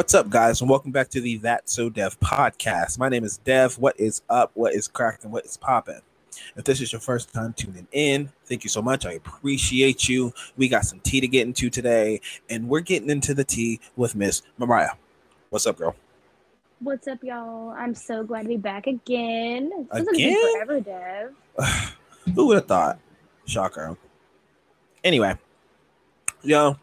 What's 0.00 0.14
up, 0.14 0.30
guys, 0.30 0.62
and 0.62 0.70
welcome 0.70 0.92
back 0.92 1.10
to 1.10 1.20
the 1.20 1.36
That 1.36 1.68
So 1.68 1.90
Dev 1.90 2.18
podcast. 2.20 2.98
My 2.98 3.10
name 3.10 3.22
is 3.22 3.36
Dev. 3.36 3.76
What 3.76 4.00
is 4.00 4.22
up? 4.30 4.50
What 4.54 4.72
is 4.72 4.88
cracking? 4.88 5.30
What 5.30 5.44
is 5.44 5.58
popping? 5.58 6.00
If 6.56 6.64
this 6.64 6.80
is 6.80 6.90
your 6.90 7.02
first 7.02 7.34
time 7.34 7.52
tuning 7.52 7.86
in, 7.92 8.32
thank 8.46 8.64
you 8.64 8.70
so 8.70 8.80
much. 8.80 9.04
I 9.04 9.12
appreciate 9.12 10.08
you. 10.08 10.32
We 10.56 10.68
got 10.68 10.86
some 10.86 11.00
tea 11.00 11.20
to 11.20 11.28
get 11.28 11.46
into 11.46 11.68
today, 11.68 12.22
and 12.48 12.66
we're 12.66 12.80
getting 12.80 13.10
into 13.10 13.34
the 13.34 13.44
tea 13.44 13.78
with 13.94 14.16
Miss 14.16 14.40
Mariah. 14.56 14.92
What's 15.50 15.66
up, 15.66 15.76
girl? 15.76 15.94
What's 16.78 17.06
up, 17.06 17.22
y'all? 17.22 17.68
I'm 17.68 17.94
so 17.94 18.24
glad 18.24 18.44
to 18.44 18.48
be 18.48 18.56
back 18.56 18.86
again. 18.86 19.86
This 19.92 20.08
Again? 20.08 20.32
been 20.32 20.52
forever, 20.54 20.80
Dev. 20.80 21.34
Who 22.34 22.46
would 22.46 22.54
have 22.54 22.66
thought? 22.66 22.98
Shocker. 23.44 23.98
Anyway, 25.04 25.36
yo, 26.42 26.78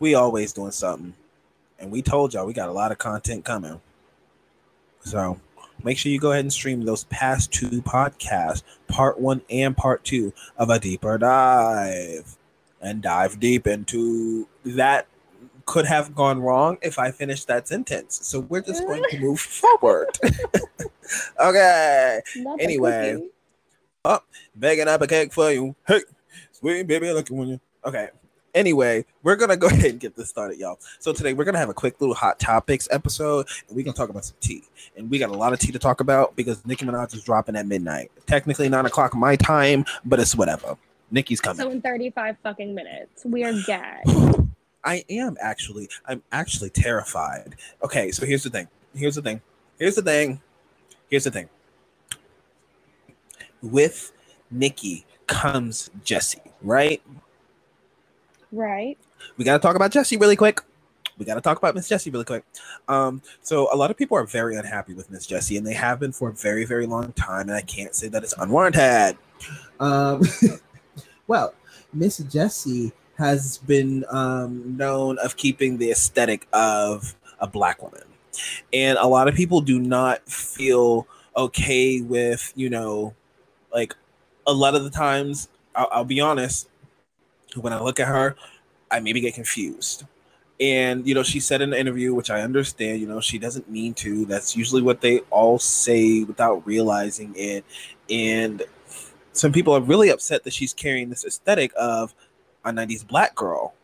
we 0.00 0.16
always 0.16 0.52
doing 0.52 0.72
something, 0.72 1.14
and 1.84 1.92
we 1.92 2.00
told 2.00 2.32
y'all 2.32 2.46
we 2.46 2.54
got 2.54 2.70
a 2.70 2.72
lot 2.72 2.90
of 2.90 2.98
content 2.98 3.44
coming. 3.44 3.78
So 5.00 5.38
make 5.82 5.98
sure 5.98 6.10
you 6.10 6.18
go 6.18 6.32
ahead 6.32 6.44
and 6.44 6.52
stream 6.52 6.82
those 6.84 7.04
past 7.04 7.52
two 7.52 7.82
podcasts, 7.82 8.62
part 8.88 9.20
one 9.20 9.42
and 9.50 9.76
part 9.76 10.02
two 10.02 10.32
of 10.56 10.70
a 10.70 10.78
deeper 10.80 11.18
dive, 11.18 12.36
and 12.80 13.02
dive 13.02 13.38
deep 13.38 13.66
into 13.66 14.48
that 14.64 15.06
could 15.66 15.84
have 15.84 16.14
gone 16.14 16.40
wrong 16.40 16.78
if 16.80 16.98
I 16.98 17.10
finished 17.10 17.48
that 17.48 17.68
sentence. 17.68 18.18
So 18.22 18.40
we're 18.40 18.62
just 18.62 18.82
going 18.86 19.02
to 19.10 19.20
move 19.20 19.40
forward. 19.40 20.18
okay. 21.40 22.22
Not 22.36 22.60
Anyway. 22.62 23.12
cookie. 23.12 23.30
Oh, 24.06 24.20
begging 24.54 24.88
up 24.88 25.02
a 25.02 25.06
cake 25.06 25.34
for 25.34 25.50
you. 25.50 25.74
Hey, 25.86 26.00
sweet 26.52 26.86
baby, 26.86 27.12
looking 27.12 27.36
when 27.36 27.48
you. 27.48 27.60
Okay. 27.84 28.08
Anyway, 28.54 29.04
we're 29.22 29.36
gonna 29.36 29.56
go 29.56 29.66
ahead 29.68 29.90
and 29.90 30.00
get 30.00 30.16
this 30.16 30.28
started, 30.28 30.58
y'all. 30.58 30.78
So 31.00 31.12
today 31.12 31.32
we're 31.32 31.44
gonna 31.44 31.58
have 31.58 31.68
a 31.68 31.74
quick 31.74 32.00
little 32.00 32.14
hot 32.14 32.38
topics 32.38 32.88
episode, 32.90 33.46
and 33.68 33.76
we're 33.76 33.84
gonna 33.84 33.96
talk 33.96 34.08
about 34.08 34.24
some 34.24 34.36
tea. 34.40 34.62
And 34.96 35.10
we 35.10 35.18
got 35.18 35.30
a 35.30 35.34
lot 35.34 35.52
of 35.52 35.58
tea 35.58 35.72
to 35.72 35.78
talk 35.78 36.00
about 36.00 36.36
because 36.36 36.64
Nicki 36.64 36.86
Minaj 36.86 37.14
is 37.14 37.24
dropping 37.24 37.56
at 37.56 37.66
midnight. 37.66 38.10
Technically 38.26 38.68
nine 38.68 38.86
o'clock 38.86 39.14
my 39.14 39.36
time, 39.36 39.84
but 40.04 40.20
it's 40.20 40.36
whatever. 40.36 40.76
Nicki's 41.10 41.40
coming. 41.40 41.64
So 41.64 41.70
in 41.70 41.80
35 41.80 42.36
fucking 42.42 42.74
minutes, 42.74 43.24
we 43.24 43.44
are 43.44 43.52
gagged. 43.66 44.08
I 44.84 45.04
am 45.08 45.36
actually. 45.40 45.88
I'm 46.06 46.22
actually 46.30 46.70
terrified. 46.70 47.56
Okay, 47.82 48.10
so 48.10 48.26
here's 48.26 48.42
the 48.42 48.50
thing. 48.50 48.68
Here's 48.94 49.14
the 49.16 49.22
thing. 49.22 49.40
Here's 49.78 49.96
the 49.96 50.02
thing. 50.02 50.40
Here's 51.08 51.24
the 51.24 51.30
thing. 51.30 51.48
With 53.62 54.12
Nicki 54.50 55.06
comes 55.26 55.90
Jesy, 56.04 56.40
right? 56.62 57.00
Right? 58.54 58.96
We 59.36 59.44
got 59.44 59.54
to 59.54 59.58
talk 59.58 59.76
about 59.76 59.90
Jesy 59.90 60.16
really 60.16 60.36
quick. 60.36 60.60
We 61.18 61.24
got 61.24 61.34
to 61.34 61.40
talk 61.40 61.58
about 61.58 61.74
Miss 61.74 61.88
Jesy 61.88 62.10
really 62.10 62.24
quick. 62.24 62.44
Um, 62.88 63.22
so 63.42 63.68
a 63.72 63.76
lot 63.76 63.90
of 63.90 63.96
people 63.96 64.16
are 64.16 64.24
very 64.24 64.56
unhappy 64.56 64.94
with 64.94 65.10
Miss 65.10 65.26
Jesy, 65.26 65.56
and 65.56 65.66
they 65.66 65.74
have 65.74 66.00
been 66.00 66.12
for 66.12 66.30
a 66.30 66.32
very, 66.32 66.64
very 66.64 66.86
long 66.86 67.12
time. 67.12 67.48
And 67.48 67.52
I 67.56 67.62
can't 67.62 67.94
say 67.94 68.08
that 68.08 68.22
it's 68.22 68.34
unwarranted. 68.38 69.16
Um, 69.78 70.22
well, 71.26 71.54
Miss 71.92 72.18
Jesy 72.18 72.92
has 73.16 73.58
been 73.58 74.04
um, 74.10 74.76
known 74.76 75.18
of 75.18 75.36
keeping 75.36 75.78
the 75.78 75.90
aesthetic 75.90 76.48
of 76.52 77.14
a 77.38 77.46
black 77.46 77.80
woman, 77.82 78.02
and 78.72 78.98
a 78.98 79.06
lot 79.06 79.28
of 79.28 79.34
people 79.34 79.60
do 79.60 79.78
not 79.78 80.28
feel 80.28 81.06
okay 81.36 82.00
with 82.00 82.52
you 82.56 82.70
know, 82.70 83.14
like 83.72 83.94
a 84.46 84.52
lot 84.52 84.74
of 84.74 84.82
the 84.82 84.90
times. 84.90 85.48
I'll, 85.76 85.88
I'll 85.92 86.04
be 86.04 86.20
honest. 86.20 86.68
When 87.56 87.72
I 87.72 87.80
look 87.80 88.00
at 88.00 88.08
her, 88.08 88.36
I 88.90 89.00
maybe 89.00 89.20
get 89.20 89.34
confused. 89.34 90.04
And 90.60 91.06
you 91.06 91.14
know, 91.14 91.22
she 91.22 91.40
said 91.40 91.62
in 91.62 91.70
the 91.70 91.78
interview, 91.78 92.14
which 92.14 92.30
I 92.30 92.42
understand, 92.42 93.00
you 93.00 93.08
know, 93.08 93.20
she 93.20 93.38
doesn't 93.38 93.68
mean 93.68 93.94
to. 93.94 94.24
That's 94.26 94.56
usually 94.56 94.82
what 94.82 95.00
they 95.00 95.20
all 95.30 95.58
say 95.58 96.22
without 96.22 96.64
realizing 96.66 97.34
it. 97.36 97.64
And 98.08 98.62
some 99.32 99.52
people 99.52 99.74
are 99.74 99.80
really 99.80 100.10
upset 100.10 100.44
that 100.44 100.52
she's 100.52 100.72
carrying 100.72 101.10
this 101.10 101.24
aesthetic 101.24 101.72
of 101.76 102.14
a 102.64 102.70
90s 102.70 103.06
black 103.06 103.34
girl. 103.34 103.74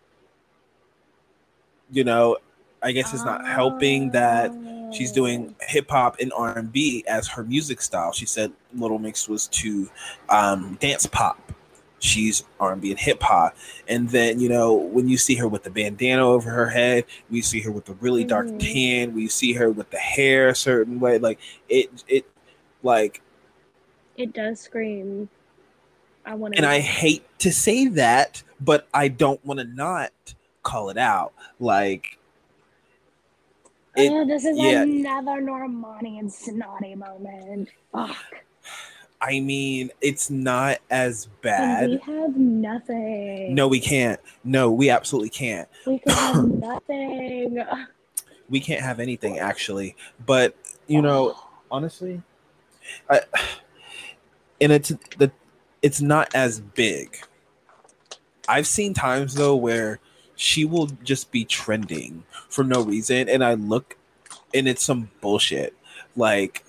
You 1.90 2.04
know, 2.04 2.38
I 2.82 2.92
guess 2.92 3.12
it's 3.12 3.24
not 3.24 3.46
helping 3.46 4.10
that 4.12 4.52
she's 4.92 5.12
doing 5.12 5.54
hip 5.60 5.90
hop 5.90 6.18
and 6.20 6.32
R&B 6.32 7.04
as 7.08 7.26
her 7.28 7.42
music 7.42 7.82
style. 7.82 8.12
She 8.12 8.26
said 8.26 8.52
Little 8.74 8.98
Mix 8.98 9.28
was 9.28 9.48
to 9.48 9.88
um, 10.28 10.78
dance 10.80 11.06
pop. 11.06 11.52
She's 12.00 12.44
R&B 12.58 12.90
and 12.90 12.98
hip 12.98 13.22
hop, 13.22 13.54
and 13.86 14.08
then 14.08 14.40
you 14.40 14.48
know 14.48 14.72
when 14.74 15.08
you 15.08 15.16
see 15.18 15.34
her 15.36 15.46
with 15.46 15.62
the 15.64 15.70
bandana 15.70 16.26
over 16.26 16.50
her 16.50 16.68
head, 16.70 17.04
we 17.30 17.42
see 17.42 17.60
her 17.60 17.70
with 17.70 17.84
the 17.84 17.92
really 17.94 18.24
dark 18.24 18.46
Mhm. 18.48 18.58
tan. 18.58 19.14
We 19.14 19.28
see 19.28 19.52
her 19.52 19.70
with 19.70 19.90
the 19.90 19.98
hair 19.98 20.48
a 20.48 20.54
certain 20.54 20.98
way, 20.98 21.18
like 21.18 21.38
it, 21.68 22.02
it, 22.08 22.24
like. 22.82 23.20
It 24.16 24.32
does 24.32 24.60
scream. 24.60 25.28
I 26.24 26.34
want 26.34 26.54
to. 26.54 26.58
And 26.58 26.66
I 26.66 26.80
hate 26.80 27.24
to 27.40 27.52
say 27.52 27.86
that, 27.88 28.42
but 28.60 28.88
I 28.94 29.08
don't 29.08 29.44
want 29.44 29.60
to 29.60 29.66
not 29.66 30.12
call 30.62 30.90
it 30.90 30.98
out. 30.98 31.32
Like 31.58 32.18
it- 33.96 34.10
oh, 34.10 34.24
this 34.26 34.44
is 34.44 34.56
yeah. 34.58 34.82
another 34.82 35.40
Normani 35.42 36.18
and 36.18 36.32
Snotty 36.32 36.94
moment. 36.94 37.68
Fuck. 37.92 38.16
I 39.22 39.40
mean, 39.40 39.90
it's 40.00 40.30
not 40.30 40.78
as 40.90 41.26
And 41.26 41.40
bad. 41.42 41.90
we 41.90 41.98
have 41.98 42.36
nothing. 42.36 43.54
No, 43.54 43.68
we 43.68 43.78
can't. 43.80 44.18
No, 44.44 44.70
we 44.70 44.88
absolutely 44.88 45.28
can't. 45.30 45.68
We 45.86 45.98
could 45.98 46.12
have 46.12 46.44
nothing. 46.54 47.62
We 48.48 48.60
can't 48.60 48.80
have 48.80 48.98
anything 48.98 49.38
actually. 49.38 49.94
But 50.24 50.56
you 50.86 51.02
know, 51.02 51.36
honestly, 51.70 52.22
I 53.10 53.20
and 54.60 54.72
it's 54.72 54.88
the 55.18 55.30
it's 55.82 56.00
not 56.00 56.34
as 56.34 56.60
big. 56.60 57.18
I've 58.48 58.66
seen 58.66 58.94
times 58.94 59.34
though 59.34 59.54
where 59.54 60.00
she 60.34 60.64
will 60.64 60.86
just 61.04 61.30
be 61.30 61.44
trending 61.44 62.24
for 62.48 62.64
no 62.64 62.82
reason, 62.82 63.28
and 63.28 63.44
I 63.44 63.54
look 63.54 63.96
and 64.54 64.66
it's 64.66 64.82
some 64.82 65.10
bullshit. 65.20 65.74
Like 66.16 66.64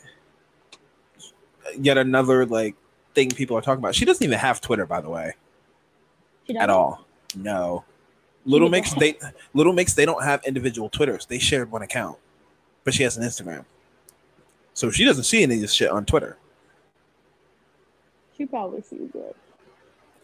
yet 1.77 1.97
another 1.97 2.45
like 2.45 2.75
thing 3.13 3.29
people 3.29 3.57
are 3.57 3.61
talking 3.61 3.79
about. 3.79 3.95
She 3.95 4.05
doesn't 4.05 4.23
even 4.23 4.38
have 4.39 4.61
Twitter, 4.61 4.85
by 4.85 5.01
the 5.01 5.09
way. 5.09 5.33
She 6.47 6.57
at 6.57 6.69
all. 6.69 7.05
No. 7.35 7.83
Little. 8.45 8.69
Mix 8.69 8.94
they 8.94 9.17
Little 9.53 9.73
Mix 9.73 9.94
they 9.94 10.05
don't 10.05 10.23
have 10.23 10.44
individual 10.45 10.89
Twitters. 10.89 11.25
They 11.25 11.39
shared 11.39 11.72
one 11.72 11.81
account, 11.81 12.17
but 12.83 12.94
she 12.94 13.03
has 13.03 13.17
an 13.17 13.23
Instagram. 13.23 13.66
So 14.73 14.89
she 14.89 15.05
doesn't 15.05 15.25
see 15.25 15.44
any 15.44 15.55
of 15.55 15.61
this 15.61 15.73
shit 15.73 15.91
on 15.91 16.05
Twitter. 16.05 16.38
She 18.38 18.45
probably 18.45 18.81
sees 18.81 19.11
it. 19.13 19.35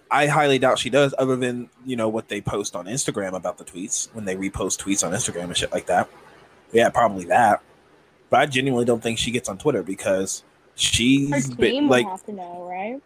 I 0.09 0.27
highly 0.27 0.57
doubt 0.57 0.79
she 0.79 0.89
does, 0.89 1.13
other 1.17 1.35
than 1.35 1.69
you 1.85 1.95
know 1.95 2.09
what 2.09 2.29
they 2.29 2.41
post 2.41 2.75
on 2.75 2.85
Instagram 2.85 3.33
about 3.33 3.57
the 3.57 3.65
tweets 3.65 4.13
when 4.13 4.25
they 4.25 4.35
repost 4.35 4.81
tweets 4.81 5.05
on 5.05 5.13
Instagram 5.13 5.43
and 5.43 5.57
shit 5.57 5.71
like 5.71 5.85
that. 5.87 6.09
Yeah, 6.71 6.89
probably 6.89 7.25
that. 7.25 7.61
But 8.29 8.39
I 8.39 8.45
genuinely 8.45 8.85
don't 8.85 9.03
think 9.03 9.19
she 9.19 9.31
gets 9.31 9.47
on 9.47 9.57
Twitter 9.57 9.83
because 9.83 10.43
she's 10.77 11.49
been 11.49 11.87
would 11.87 11.91
like 11.91 12.05
have 12.05 12.25
to 12.25 12.31
know, 12.33 12.65
right? 12.69 13.01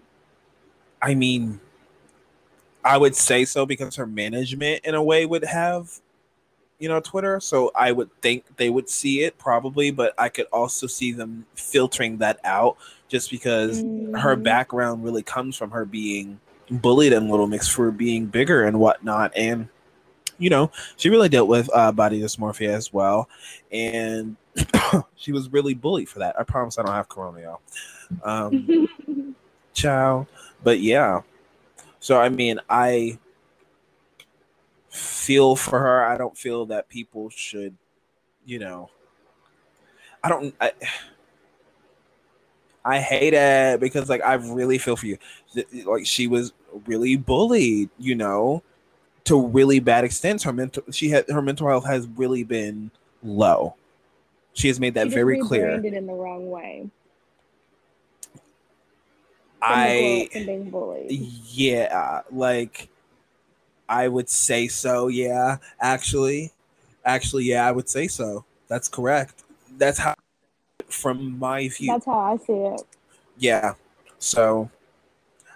I 1.02 1.16
mean, 1.16 1.60
I 2.84 2.98
would 2.98 3.16
say 3.16 3.46
so 3.46 3.66
because 3.66 3.96
her 3.96 4.06
management, 4.06 4.86
in 4.86 4.96
a 4.96 5.04
way, 5.04 5.26
would 5.26 5.44
have, 5.46 6.00
you 6.80 6.90
know, 6.90 7.00
Twitter. 7.00 7.40
So 7.40 7.72
I 7.76 7.92
would 7.92 8.10
think 8.22 8.58
they 8.58 8.70
would 8.70 8.90
see 8.90 9.22
it 9.22 9.38
probably, 9.38 9.92
but 9.92 10.14
I 10.18 10.30
could 10.30 10.48
also 10.52 10.88
see 10.88 11.12
them 11.12 11.46
filtering 11.56 12.18
that 12.18 12.40
out 12.44 12.78
just 13.08 13.32
because 13.32 13.84
her 14.16 14.36
Mhm. 14.36 14.44
background 14.44 15.04
really 15.04 15.24
comes 15.24 15.56
from 15.56 15.72
her 15.72 15.86
being 15.86 16.40
bullied 16.70 17.14
in 17.14 17.30
Little 17.30 17.48
Mix 17.48 17.68
for 17.68 17.92
being 17.92 18.26
bigger 18.26 18.64
and 18.64 18.80
whatnot. 18.80 19.32
And, 19.36 19.68
you 20.38 20.50
know, 20.50 20.72
she 20.98 21.10
really 21.10 21.30
dealt 21.30 21.48
with 21.48 21.70
uh, 21.74 21.92
body 21.92 22.22
dysmorphia 22.22 22.70
as 22.70 22.92
well. 22.94 23.30
And 23.72 24.38
she 25.16 25.32
was 25.32 25.52
really 25.52 25.74
bullied 25.74 26.10
for 26.10 26.20
that. 26.20 26.40
I 26.40 26.44
promise 26.44 26.78
I 26.78 26.84
don't 26.84 26.94
have 26.94 27.10
corona, 27.10 27.42
y'all. 27.42 27.62
Um, 28.24 29.36
child. 29.74 30.28
But 30.64 30.80
yeah. 30.80 31.22
So 32.00 32.20
I 32.20 32.30
mean, 32.30 32.60
I 32.70 33.20
feel 34.90 35.56
for 35.56 35.80
her. 35.80 36.04
I 36.04 36.18
don't 36.18 36.38
feel 36.38 36.66
that 36.68 36.90
people 36.90 37.30
should, 37.30 37.76
you 38.46 38.60
know. 38.60 38.90
I 40.24 40.30
don't. 40.30 40.54
I, 40.60 40.72
I 42.84 43.00
hate 43.00 43.34
it 43.34 43.80
because 43.80 44.10
like 44.10 44.24
I 44.24 44.36
really 44.36 44.78
feel 44.78 44.96
for 44.96 45.06
you. 45.06 45.18
Like 45.86 46.06
she 46.06 46.28
was 46.28 46.54
really 46.86 47.16
bullied, 47.16 47.90
you 48.00 48.16
know, 48.16 48.64
to 49.26 49.48
really 49.48 49.80
bad 49.80 50.04
extents. 50.04 50.44
Her 50.44 50.54
mental, 50.54 50.84
she 50.92 51.10
had 51.10 51.30
her 51.30 51.42
mental 51.42 51.68
health 51.68 51.86
has 51.86 52.08
really 52.08 52.44
been 52.44 52.92
low. 53.24 53.76
She 54.54 54.68
has 54.68 54.80
made 54.80 54.94
that 54.96 55.08
She 55.08 55.14
very 55.14 55.40
clear. 55.40 55.70
in 55.70 56.06
the 56.08 56.14
wrong 56.14 56.50
way. 56.50 56.90
I 59.62 60.28
being 60.34 60.70
bullied. 60.72 61.12
yeah, 61.12 62.22
like 62.32 62.90
I 63.88 64.08
would 64.08 64.30
say 64.30 64.68
so. 64.68 65.08
Yeah, 65.08 65.58
actually, 65.80 66.52
Actually, 67.04 67.46
yeah, 67.46 67.68
I 67.68 67.72
would 67.72 67.90
say 67.90 68.08
so. 68.08 68.46
That's 68.68 68.88
correct. 68.88 69.44
That's 69.78 69.98
how, 69.98 70.16
from 70.88 71.40
my 71.40 71.68
view. 71.70 71.88
That's 71.92 72.06
how 72.06 72.20
I 72.20 72.38
see 72.38 72.54
it. 72.54 72.82
Yeah. 73.38 73.74
So, 74.20 74.70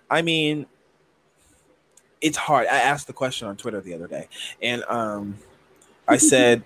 I 0.09 0.21
mean, 0.21 0.65
it's 2.21 2.37
hard. 2.37 2.67
I 2.67 2.77
asked 2.77 3.07
the 3.07 3.13
question 3.13 3.47
on 3.47 3.57
Twitter 3.57 3.79
the 3.79 3.93
other 3.93 4.07
day, 4.07 4.27
and 4.61 4.83
um, 4.85 5.37
I 6.07 6.17
said, 6.31 6.63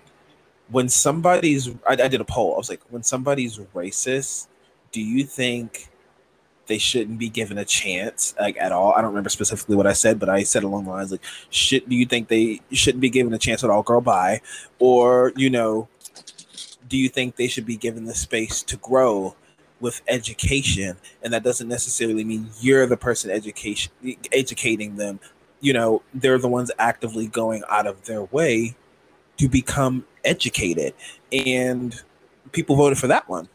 when 0.70 0.88
somebody's, 0.88 1.68
I, 1.88 1.92
I 1.92 2.08
did 2.08 2.20
a 2.20 2.24
poll. 2.24 2.54
I 2.54 2.58
was 2.58 2.68
like, 2.68 2.82
when 2.90 3.02
somebody's 3.02 3.58
racist, 3.74 4.48
do 4.92 5.00
you 5.00 5.24
think 5.24 5.90
they 6.70 6.78
shouldn't 6.78 7.18
be 7.18 7.28
given 7.28 7.58
a 7.58 7.64
chance 7.64 8.32
like 8.38 8.56
at 8.56 8.70
all. 8.70 8.92
I 8.92 9.00
don't 9.00 9.10
remember 9.10 9.28
specifically 9.28 9.74
what 9.74 9.88
I 9.88 9.92
said, 9.92 10.20
but 10.20 10.28
I 10.28 10.44
said 10.44 10.62
along 10.62 10.84
the 10.84 10.90
lines 10.90 11.10
like, 11.10 11.24
"Should 11.50 11.88
do 11.88 11.96
you 11.96 12.06
think 12.06 12.28
they 12.28 12.60
shouldn't 12.70 13.00
be 13.00 13.10
given 13.10 13.34
a 13.34 13.38
chance 13.38 13.64
at 13.64 13.70
all, 13.70 13.82
girl? 13.82 14.00
Bye," 14.00 14.40
or 14.78 15.32
you 15.34 15.50
know, 15.50 15.88
do 16.88 16.96
you 16.96 17.08
think 17.08 17.34
they 17.34 17.48
should 17.48 17.66
be 17.66 17.76
given 17.76 18.04
the 18.04 18.14
space 18.14 18.62
to 18.62 18.76
grow 18.76 19.34
with 19.80 20.00
education? 20.06 20.96
And 21.24 21.32
that 21.32 21.42
doesn't 21.42 21.66
necessarily 21.66 22.22
mean 22.22 22.50
you're 22.60 22.86
the 22.86 22.96
person 22.96 23.32
education 23.32 23.92
educating 24.32 24.94
them. 24.94 25.18
You 25.60 25.72
know, 25.72 26.02
they're 26.14 26.38
the 26.38 26.48
ones 26.48 26.70
actively 26.78 27.26
going 27.26 27.64
out 27.68 27.88
of 27.88 28.04
their 28.04 28.22
way 28.22 28.76
to 29.40 29.48
become 29.48 30.04
educated, 30.26 30.92
and 31.32 32.02
people 32.52 32.76
voted 32.76 32.98
for 32.98 33.06
that 33.06 33.26
one. 33.26 33.48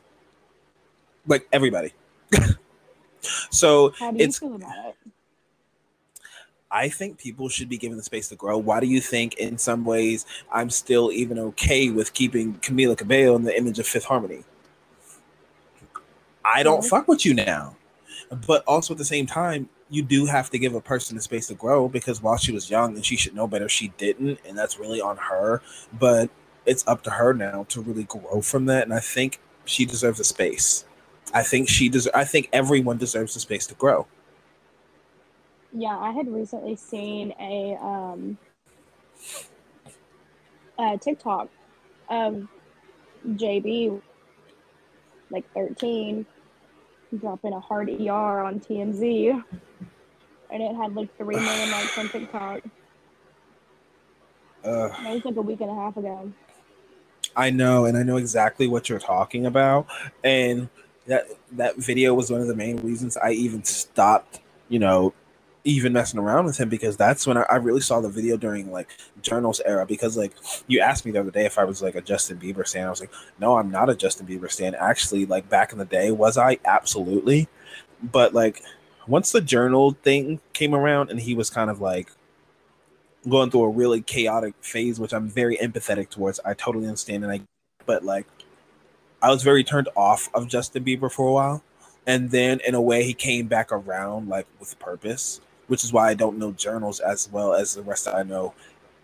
Like 1.28 1.48
everybody. 1.54 1.94
So 3.50 3.92
How 3.98 4.12
do 4.12 4.18
you 4.20 4.26
it's 4.26 4.40
it? 4.40 4.96
I 6.70 6.90
think 6.90 7.18
people 7.18 7.50
should 7.50 7.70
be 7.70 7.78
given 7.78 7.98
the 7.98 8.04
space 8.04 8.28
to 8.30 8.36
grow. 8.36 8.58
Why 8.60 8.80
do 8.80 8.86
you 8.86 9.02
think, 9.02 9.36
in 9.36 9.58
some 9.58 9.84
ways, 9.84 10.28
I'm 10.52 10.70
still 10.70 11.12
even 11.12 11.40
okay 11.40 11.90
with 11.90 12.14
keeping 12.14 12.54
Camila 12.56 12.96
Cabello 12.96 13.36
in 13.36 13.44
the 13.44 13.58
image 13.58 13.80
of 13.80 13.88
Fifth 13.88 14.06
Harmony? 14.06 14.44
I 16.44 16.62
don't 16.62 16.82
Mhm. 16.84 16.90
fuck 16.90 17.08
with 17.08 17.26
you 17.26 17.34
now, 17.34 17.76
but 18.46 18.64
also 18.68 18.94
at 18.94 19.00
the 19.00 19.06
same 19.06 19.26
time, 19.26 19.70
you 19.90 20.02
do 20.02 20.26
have 20.26 20.50
to 20.50 20.58
give 20.58 20.74
a 20.74 20.82
person 20.82 21.16
the 21.16 21.22
space 21.22 21.48
to 21.48 21.54
grow 21.54 21.88
because 21.88 22.22
while 22.22 22.38
she 22.38 22.52
was 22.52 22.70
young 22.70 22.96
and 22.96 23.06
she 23.06 23.16
should 23.16 23.36
know 23.36 23.48
better, 23.48 23.70
she 23.70 23.90
didn't, 23.98 24.40
and 24.48 24.58
that's 24.58 24.80
really 24.80 25.00
on 25.00 25.18
her. 25.18 25.62
But 25.98 26.30
it's 26.66 26.88
up 26.88 27.04
to 27.04 27.12
her 27.12 27.34
now 27.34 27.66
to 27.70 27.82
really 27.82 28.04
grow 28.04 28.42
from 28.42 28.66
that, 28.66 28.84
and 28.84 28.94
I 28.94 29.00
think 29.00 29.40
she 29.66 29.86
deserves 29.86 30.20
a 30.20 30.24
space. 30.24 30.86
I 31.34 31.44
think 31.44 31.70
she 31.70 31.90
does. 31.90 32.08
I 32.14 32.24
think 32.24 32.50
everyone 32.54 32.98
deserves 32.98 33.34
the 33.34 33.40
space 33.40 33.68
to 33.68 33.76
grow. 33.76 34.08
Yeah, 35.74 35.98
I 35.98 36.12
had 36.12 36.34
recently 36.34 36.76
seen 36.76 37.34
a 37.40 37.78
um 37.82 38.38
a 40.80 40.98
TikTok 40.98 41.50
of 42.10 42.48
JB 43.28 44.02
like 45.32 45.52
13 45.54 46.26
dropping 47.20 47.54
a 47.54 47.60
hard 47.60 47.90
ER 47.90 48.40
on 48.40 48.60
TMZ 48.60 49.44
and 50.52 50.64
it 50.64 50.76
had 50.76 50.96
like 50.96 51.16
3 51.18 51.36
million 51.36 51.72
likes 51.72 51.98
on 51.98 52.10
TikTok. 52.10 52.62
Uh, 54.64 54.88
That 54.88 55.14
was 55.14 55.26
like 55.26 55.36
a 55.36 55.42
week 55.44 55.62
and 55.62 55.70
a 55.70 55.76
half 55.76 55.96
ago. 55.96 56.32
I 57.36 57.52
know, 57.52 57.86
and 57.86 57.96
I 57.96 58.02
know 58.02 58.18
exactly 58.18 58.68
what 58.68 58.90
you're 58.90 58.98
talking 58.98 59.46
about. 59.46 59.86
And 60.24 60.70
that 61.06 61.28
that 61.52 61.78
video 61.78 62.16
was 62.16 62.32
one 62.32 62.42
of 62.42 62.48
the 62.48 62.56
main 62.56 62.78
reasons 62.78 63.16
I 63.16 63.30
even 63.34 63.64
stopped, 63.64 64.40
you 64.68 64.80
know, 64.80 65.14
even 65.66 65.92
messing 65.92 66.20
around 66.20 66.46
with 66.46 66.58
him 66.58 66.70
because 66.70 66.96
that's 66.96 67.28
when 67.28 67.38
I, 67.38 67.46
I 67.50 67.56
really 67.56 67.82
saw 67.82 68.00
the 68.00 68.08
video 68.08 68.38
during 68.38 68.72
like 68.72 68.88
journals 69.22 69.62
era. 69.66 69.86
Because 69.86 70.16
like 70.16 70.32
you 70.68 70.80
asked 70.80 71.06
me 71.06 71.12
the 71.12 71.20
other 71.20 71.32
day 71.32 71.46
if 71.46 71.58
I 71.58 71.66
was 71.66 71.82
like 71.82 71.96
a 71.96 72.02
Justin 72.02 72.40
Bieber 72.40 72.66
stan, 72.66 72.88
I 72.88 72.90
was 72.90 73.02
like, 73.02 73.12
no, 73.40 73.58
I'm 73.58 73.72
not 73.72 73.90
a 73.90 73.96
Justin 73.96 74.28
Bieber 74.28 74.50
stan. 74.50 74.76
Actually, 74.76 75.26
like 75.26 75.50
back 75.50 75.74
in 75.74 75.78
the 75.78 75.86
day, 75.86 76.12
was 76.12 76.38
I 76.38 76.60
absolutely? 76.64 77.50
But 78.02 78.34
like 78.34 78.62
once 79.08 79.32
the 79.32 79.42
journal 79.42 79.98
thing 80.04 80.40
came 80.54 80.74
around 80.74 81.10
and 81.10 81.20
he 81.20 81.36
was 81.36 81.50
kind 81.50 81.70
of 81.70 81.82
like 81.82 82.10
going 83.28 83.50
through 83.50 83.64
a 83.64 83.70
really 83.70 84.02
chaotic 84.02 84.54
phase, 84.62 85.00
which 85.00 85.14
I'm 85.14 85.28
very 85.28 85.58
empathetic 85.58 86.10
towards. 86.10 86.40
I 86.46 86.54
totally 86.54 86.86
understand, 86.86 87.24
and 87.24 87.34
I, 87.34 87.42
but 87.86 88.04
like, 88.04 88.28
I 89.22 89.30
was 89.30 89.44
very 89.44 89.64
turned 89.64 89.90
off 89.96 90.30
of 90.34 90.48
Justin 90.48 90.84
Bieber 90.84 91.12
for 91.12 91.28
a 91.28 91.34
while, 91.34 91.64
and 92.06 92.30
then 92.30 92.60
in 92.66 92.76
a 92.76 92.82
way 92.82 93.04
he 93.04 93.14
came 93.14 93.48
back 93.48 93.72
around 93.72 94.30
like 94.30 94.46
with 94.60 94.78
purpose, 94.80 95.42
which 95.68 95.84
is 95.84 95.94
why 95.94 96.10
I 96.10 96.14
don't 96.14 96.38
know 96.38 96.52
journals 96.52 97.00
as 97.00 97.30
well 97.32 97.54
as 97.54 97.76
the 97.76 97.82
rest. 97.82 98.08
I 98.08 98.24
know 98.24 98.54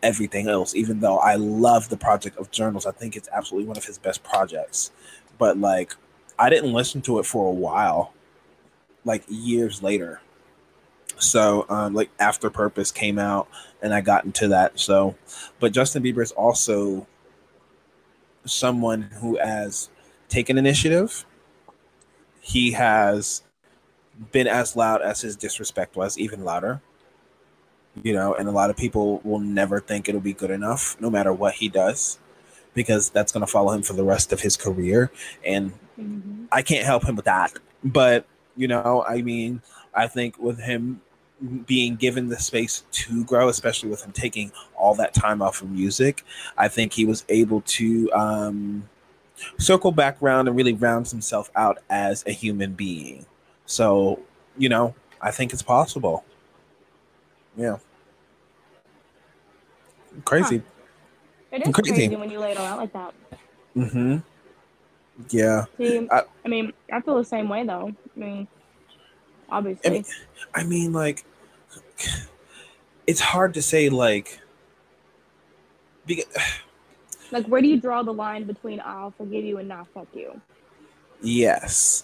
everything 0.04 0.48
else, 0.48 0.76
even 0.76 1.00
though 1.00 1.18
I 1.18 1.36
love 1.36 1.90
the 1.90 1.98
project 1.98 2.38
of 2.38 2.52
journals. 2.52 2.86
I 2.86 2.92
think 2.92 3.16
it's 3.16 3.30
absolutely 3.32 3.68
one 3.68 3.78
of 3.78 3.86
his 3.86 3.98
best 3.98 4.24
projects, 4.24 4.92
but 5.38 5.58
like, 5.58 5.96
I 6.40 6.50
didn't 6.50 6.74
listen 6.74 7.02
to 7.04 7.20
it 7.20 7.26
for 7.26 7.48
a 7.48 7.54
while, 7.54 8.14
like 9.06 9.24
years 9.28 9.84
later. 9.84 10.22
So, 11.18 11.68
um, 11.70 11.94
like 11.94 12.10
after 12.20 12.50
Purpose 12.50 12.92
came 12.92 13.20
out, 13.20 13.48
and 13.82 13.94
I 13.94 14.02
got 14.02 14.26
into 14.26 14.48
that. 14.48 14.80
So, 14.80 15.16
but 15.60 15.72
Justin 15.72 16.04
Bieber 16.04 16.24
is 16.24 16.32
also 16.32 17.06
someone 18.46 19.04
who 19.20 19.38
has 19.38 19.90
taken 20.30 20.58
initiative. 20.58 21.26
He 22.40 22.72
has 22.72 23.44
been 24.32 24.48
as 24.48 24.76
loud 24.76 25.02
as 25.02 25.22
his 25.22 25.36
disrespect 25.36 25.96
was, 25.96 26.18
even 26.18 26.44
louder. 26.44 26.82
You 28.04 28.14
know, 28.14 28.34
and 28.34 28.48
a 28.48 28.52
lot 28.52 28.70
of 28.70 28.78
people 28.78 29.20
will 29.24 29.40
never 29.40 29.80
think 29.80 30.08
it'll 30.08 30.22
be 30.22 30.34
good 30.34 30.52
enough, 30.52 30.96
no 31.02 31.10
matter 31.10 31.34
what 31.34 31.56
he 31.56 31.68
does, 31.68 32.20
because 32.74 33.10
that's 33.10 33.32
going 33.32 33.46
to 33.46 33.52
follow 33.52 33.74
him 33.74 33.82
for 33.84 33.94
the 33.94 34.04
rest 34.04 34.32
of 34.32 34.40
his 34.40 34.56
career. 34.56 35.12
And 35.46 35.74
Mhm. 36.00 36.48
I 36.52 36.62
can't 36.62 36.86
help 36.86 37.04
him 37.06 37.16
with 37.16 37.26
that. 37.26 37.54
But, 37.84 38.26
you 38.56 38.68
know, 38.68 39.04
I 39.08 39.22
mean, 39.22 39.62
I 39.94 40.08
think 40.08 40.38
with 40.40 40.60
him 40.60 41.02
being 41.66 41.96
given 41.96 42.30
the 42.30 42.40
space 42.40 42.84
to 42.92 43.24
grow, 43.26 43.50
especially 43.50 43.90
with 43.90 44.04
him 44.04 44.12
taking 44.12 44.52
all 44.76 44.94
that 44.96 45.14
time 45.14 45.42
off 45.42 45.62
of 45.62 45.72
music, 45.72 46.24
I 46.58 46.68
think 46.68 46.94
he 46.94 47.04
was 47.04 47.26
able 47.30 47.62
to 47.62 48.12
um, 48.14 48.88
circle 49.58 49.92
back 49.92 50.22
around 50.22 50.48
and 50.48 50.56
really 50.56 50.74
round 50.74 51.08
himself 51.08 51.50
out 51.56 51.80
as 51.90 52.24
a 52.28 52.32
human 52.32 52.74
being. 52.74 53.26
So, 53.66 54.20
you 54.58 54.70
know, 54.70 54.94
I 55.22 55.32
think 55.32 55.54
it's 55.54 55.62
possible. 55.62 56.24
Yeah. 57.58 57.78
Crazy. 60.26 60.62
It 61.52 61.68
is 61.68 61.74
Crazy. 61.74 61.94
crazy 61.94 62.16
when 62.16 62.30
you 62.30 62.40
lay 62.40 62.52
it 62.52 62.58
all 62.58 62.66
out 62.66 62.78
like 62.78 62.94
that. 62.94 63.14
Mm-hmm. 63.76 64.18
Yeah. 65.30 65.66
See, 65.78 66.08
I- 66.12 66.24
I 66.46 66.48
mean, 66.48 66.74
I 66.92 67.02
feel 67.02 67.16
the 67.18 67.24
same 67.26 67.50
way 67.50 67.66
though. 67.66 67.94
I 68.16 68.20
mean, 68.20 68.48
obviously. 69.50 69.90
I 69.90 69.94
mean, 69.94 70.06
I 70.56 70.64
mean, 70.64 70.94
like, 70.94 71.26
it's 73.08 73.20
hard 73.20 73.54
to 73.54 73.62
say, 73.62 73.90
like, 73.90 74.40
because, 76.06 76.26
like, 77.32 77.46
where 77.48 77.62
do 77.62 77.68
you 77.68 77.80
draw 77.80 78.02
the 78.04 78.14
line 78.14 78.46
between 78.46 78.82
I'll 78.84 79.12
forgive 79.12 79.46
you 79.46 79.58
and 79.60 79.68
not 79.70 79.88
fuck 79.94 80.08
you? 80.14 80.40
yes, 81.24 82.04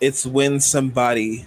it's 0.00 0.26
when 0.26 0.60
somebody, 0.60 1.46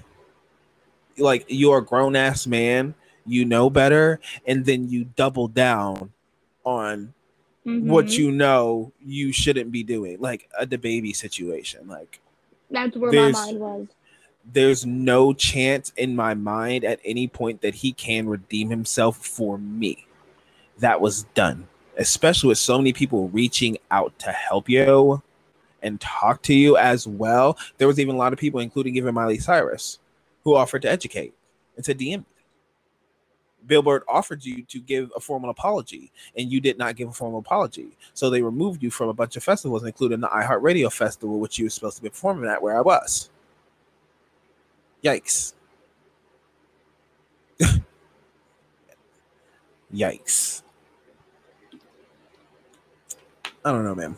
like, 1.17 1.45
you're 1.47 1.79
a 1.79 1.85
grown 1.85 2.15
ass 2.15 2.47
man, 2.47 2.93
you 3.25 3.45
know 3.45 3.69
better, 3.69 4.19
and 4.45 4.65
then 4.65 4.89
you 4.89 5.05
double 5.15 5.47
down 5.47 6.11
on 6.63 7.13
what 7.63 8.07
Mhm. 8.07 8.17
you 8.17 8.31
know 8.31 8.91
you 9.05 9.31
shouldn't 9.31 9.71
be 9.71 9.83
doing, 9.83 10.19
like 10.19 10.49
a 10.57 10.65
the 10.65 10.77
baby 10.77 11.13
situation. 11.13 11.87
Like, 11.87 12.19
That's 12.69 12.95
where 12.97 13.11
my 13.11 13.31
mind 13.31 13.59
was. 13.59 13.87
there's 14.51 14.85
no 14.85 15.33
chance 15.33 15.93
in 15.95 16.15
my 16.15 16.33
mind 16.33 16.83
at 16.83 16.99
any 17.05 17.27
point 17.27 17.61
that 17.61 17.75
he 17.75 17.91
can 17.93 18.27
redeem 18.27 18.69
himself 18.69 19.17
for 19.17 19.57
me. 19.57 20.05
That 20.79 20.99
was 20.99 21.23
done, 21.35 21.67
especially 21.97 22.49
with 22.49 22.57
so 22.57 22.77
many 22.77 22.91
people 22.93 23.29
reaching 23.29 23.77
out 23.91 24.17
to 24.19 24.31
help 24.31 24.67
you 24.67 25.21
and 25.81 25.99
talk 25.99 26.41
to 26.43 26.53
you 26.53 26.77
as 26.77 27.07
well. 27.07 27.57
There 27.77 27.87
was 27.87 27.99
even 27.99 28.15
a 28.15 28.17
lot 28.17 28.33
of 28.33 28.39
people, 28.39 28.59
including 28.59 28.95
even 28.97 29.13
Miley 29.13 29.39
Cyrus, 29.39 29.99
who 30.43 30.55
offered 30.55 30.81
to 30.83 30.89
educate 30.91 31.33
and 31.75 31.85
to 31.85 31.95
DM. 31.95 32.25
Billboard 33.67 34.03
offered 34.07 34.43
you 34.43 34.63
to 34.63 34.79
give 34.79 35.11
a 35.15 35.19
formal 35.19 35.51
apology, 35.51 36.11
and 36.35 36.51
you 36.51 36.59
did 36.59 36.77
not 36.77 36.95
give 36.95 37.09
a 37.09 37.13
formal 37.13 37.39
apology. 37.39 37.95
So 38.13 38.29
they 38.29 38.41
removed 38.41 38.81
you 38.81 38.89
from 38.89 39.09
a 39.09 39.13
bunch 39.13 39.35
of 39.35 39.43
festivals, 39.43 39.83
including 39.83 40.19
the 40.19 40.27
iHeartRadio 40.27 40.91
Festival, 40.91 41.39
which 41.39 41.59
you 41.59 41.65
were 41.65 41.69
supposed 41.69 41.97
to 41.97 42.03
be 42.03 42.09
performing 42.09 42.49
at, 42.49 42.61
where 42.61 42.75
I 42.77 42.81
was. 42.81 43.29
Yikes. 45.03 45.53
Yikes. 49.93 50.63
I 53.63 53.71
don't 53.71 53.83
know, 53.83 53.93
man. 53.93 54.15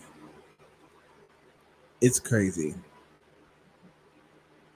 It's 2.04 2.20
crazy. 2.20 2.76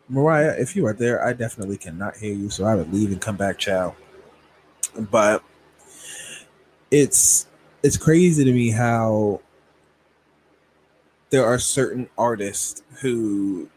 Mariah, 0.07 0.55
if 0.57 0.77
you 0.77 0.85
are 0.85 0.93
there, 0.93 1.27
I 1.27 1.33
definitely 1.33 1.75
cannot 1.75 2.15
hear 2.15 2.33
you, 2.33 2.49
so 2.49 2.63
I 2.63 2.73
would 2.73 2.93
leave 2.93 3.11
and 3.11 3.19
come 3.19 3.35
back, 3.35 3.57
chow. 3.57 3.97
But 4.97 5.43
it's 6.89 7.45
it's 7.83 7.97
crazy 7.97 8.45
to 8.45 8.51
me 8.53 8.71
how 8.71 9.41
there 11.29 11.45
are 11.45 11.59
certain 11.59 12.09
artists 12.17 12.81
who 13.01 13.67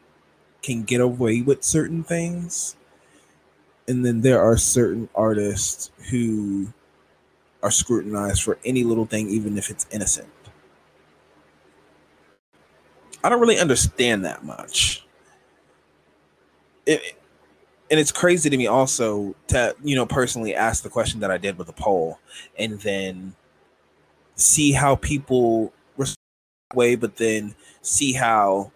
can 0.63 0.85
get 0.85 1.01
away 1.01 1.43
with 1.43 1.65
certain 1.65 2.05
things 2.05 2.77
and 3.89 4.07
then 4.07 4.21
there 4.21 4.41
are 4.41 4.57
certain 4.57 5.09
artists 5.17 5.91
who 6.11 6.73
are 7.65 7.73
scrutinized 7.73 8.45
for 8.45 8.59
any 8.65 8.85
little 8.85 9.07
thing 9.07 9.29
even 9.29 9.59
if 9.59 9.71
it's 9.71 9.87
innocent 9.91 10.29
i 13.25 13.29
don't 13.29 13.41
really 13.41 13.59
understand 13.59 14.25
that 14.25 14.45
much 14.45 15.07
it, 16.87 17.17
and 17.91 17.99
it's 17.99 18.13
crazy 18.13 18.49
to 18.49 18.57
me 18.57 18.67
also 18.67 19.35
to 19.47 19.75
you 19.83 19.97
know 19.97 20.07
personally 20.07 20.55
ask 20.55 20.83
the 20.83 20.91
question 20.91 21.21
that 21.21 21.31
i 21.31 21.39
did 21.39 21.59
with 21.59 21.67
the 21.67 21.73
poll 21.73 22.19
and 22.59 22.81
then 22.81 23.35
see 24.35 24.73
how 24.73 24.97
people 24.97 25.73
respond 25.97 26.17
way 26.75 26.95
but 26.95 27.17
then 27.17 27.55
see 27.83 28.13
how 28.13 28.71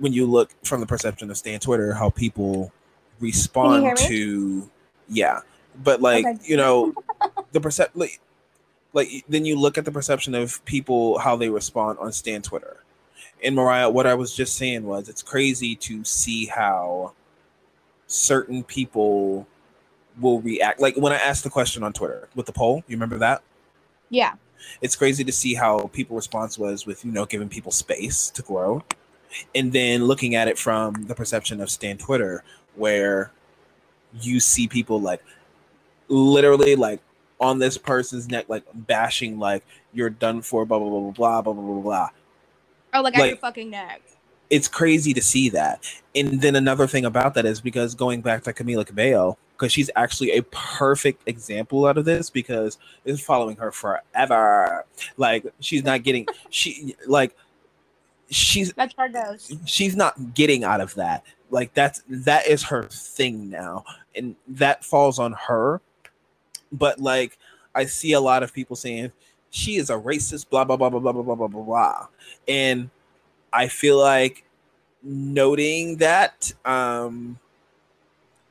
when 0.00 0.12
you 0.12 0.26
look 0.26 0.50
from 0.64 0.80
the 0.80 0.86
perception 0.86 1.30
of 1.30 1.36
Stan 1.36 1.60
Twitter, 1.60 1.92
how 1.92 2.10
people 2.10 2.72
respond 3.20 3.96
to 3.98 4.68
yeah. 5.08 5.40
But 5.84 6.00
like, 6.00 6.26
okay. 6.26 6.38
you 6.42 6.56
know, 6.56 6.94
the 7.52 7.60
percep 7.60 7.90
like, 7.94 8.20
like 8.92 9.24
then 9.28 9.44
you 9.44 9.56
look 9.56 9.78
at 9.78 9.84
the 9.84 9.92
perception 9.92 10.34
of 10.34 10.64
people 10.64 11.18
how 11.18 11.36
they 11.36 11.48
respond 11.48 11.98
on 11.98 12.12
Stan 12.12 12.42
Twitter. 12.42 12.78
And 13.42 13.56
Mariah, 13.56 13.90
what 13.90 14.06
I 14.06 14.14
was 14.14 14.34
just 14.34 14.56
saying 14.56 14.84
was 14.84 15.08
it's 15.08 15.22
crazy 15.22 15.74
to 15.76 16.04
see 16.04 16.46
how 16.46 17.12
certain 18.06 18.62
people 18.64 19.46
will 20.20 20.40
react. 20.40 20.80
Like 20.80 20.96
when 20.96 21.12
I 21.12 21.16
asked 21.16 21.44
the 21.44 21.50
question 21.50 21.82
on 21.82 21.92
Twitter 21.92 22.28
with 22.34 22.46
the 22.46 22.52
poll, 22.52 22.84
you 22.86 22.96
remember 22.96 23.18
that? 23.18 23.42
Yeah. 24.10 24.34
It's 24.82 24.96
crazy 24.96 25.24
to 25.24 25.32
see 25.32 25.54
how 25.54 25.86
people 25.92 26.16
response 26.16 26.58
was 26.58 26.86
with, 26.86 27.04
you 27.04 27.12
know, 27.12 27.24
giving 27.24 27.48
people 27.48 27.72
space 27.72 28.28
to 28.30 28.42
grow 28.42 28.82
and 29.54 29.72
then 29.72 30.04
looking 30.04 30.34
at 30.34 30.48
it 30.48 30.58
from 30.58 31.06
the 31.06 31.14
perception 31.14 31.60
of 31.60 31.70
Stan 31.70 31.96
Twitter, 31.96 32.42
where 32.74 33.30
you 34.20 34.40
see 34.40 34.66
people 34.68 35.00
like 35.00 35.22
literally 36.08 36.76
like 36.76 37.00
on 37.40 37.58
this 37.58 37.78
person's 37.78 38.28
neck, 38.28 38.46
like 38.48 38.64
bashing, 38.74 39.38
like 39.38 39.64
you're 39.92 40.10
done 40.10 40.42
for, 40.42 40.66
blah 40.66 40.78
blah 40.78 40.88
blah 40.88 41.10
blah 41.10 41.42
blah 41.42 41.52
blah 41.52 41.62
blah 41.62 41.82
blah. 41.82 42.08
Oh, 42.92 43.02
like, 43.02 43.14
like 43.14 43.22
at 43.22 43.28
your 43.28 43.36
fucking 43.38 43.70
neck. 43.70 44.02
It's 44.50 44.68
crazy 44.68 45.14
to 45.14 45.22
see 45.22 45.48
that. 45.50 45.84
And 46.14 46.40
then 46.40 46.56
another 46.56 46.86
thing 46.86 47.04
about 47.04 47.34
that 47.34 47.46
is 47.46 47.60
because 47.60 47.94
going 47.94 48.20
back 48.20 48.42
to 48.44 48.52
Camila 48.52 48.84
Cabello, 48.84 49.38
because 49.56 49.72
she's 49.72 49.90
actually 49.94 50.32
a 50.32 50.42
perfect 50.44 51.22
example 51.28 51.86
out 51.86 51.98
of 51.98 52.04
this 52.04 52.30
because 52.30 52.78
it's 53.04 53.20
following 53.20 53.56
her 53.56 53.70
forever. 53.70 54.84
Like 55.16 55.46
she's 55.60 55.84
not 55.84 56.02
getting 56.02 56.26
she 56.48 56.96
like 57.06 57.36
she's 58.30 58.72
that's 58.72 58.94
her 58.96 59.08
goes. 59.08 59.54
She's 59.66 59.94
not 59.94 60.34
getting 60.34 60.64
out 60.64 60.80
of 60.80 60.94
that. 60.94 61.24
Like 61.50 61.74
that's 61.74 62.02
that 62.08 62.46
is 62.46 62.62
her 62.64 62.84
thing 62.84 63.50
now, 63.50 63.84
and 64.14 64.34
that 64.48 64.84
falls 64.84 65.18
on 65.18 65.32
her. 65.32 65.80
But 66.72 67.00
like, 67.00 67.38
I 67.74 67.84
see 67.84 68.12
a 68.12 68.20
lot 68.20 68.42
of 68.42 68.54
people 68.54 68.76
saying 68.76 69.12
she 69.50 69.76
is 69.76 69.90
a 69.90 69.94
racist, 69.94 70.48
blah 70.48 70.64
blah 70.64 70.76
blah 70.76 70.90
blah 70.90 71.00
blah 71.00 71.12
blah 71.12 71.34
blah 71.34 71.48
blah 71.48 71.62
blah, 71.62 72.06
and 72.48 72.90
I 73.52 73.68
feel 73.68 73.98
like 73.98 74.44
noting 75.02 75.96
that, 75.96 76.52
um, 76.64 77.38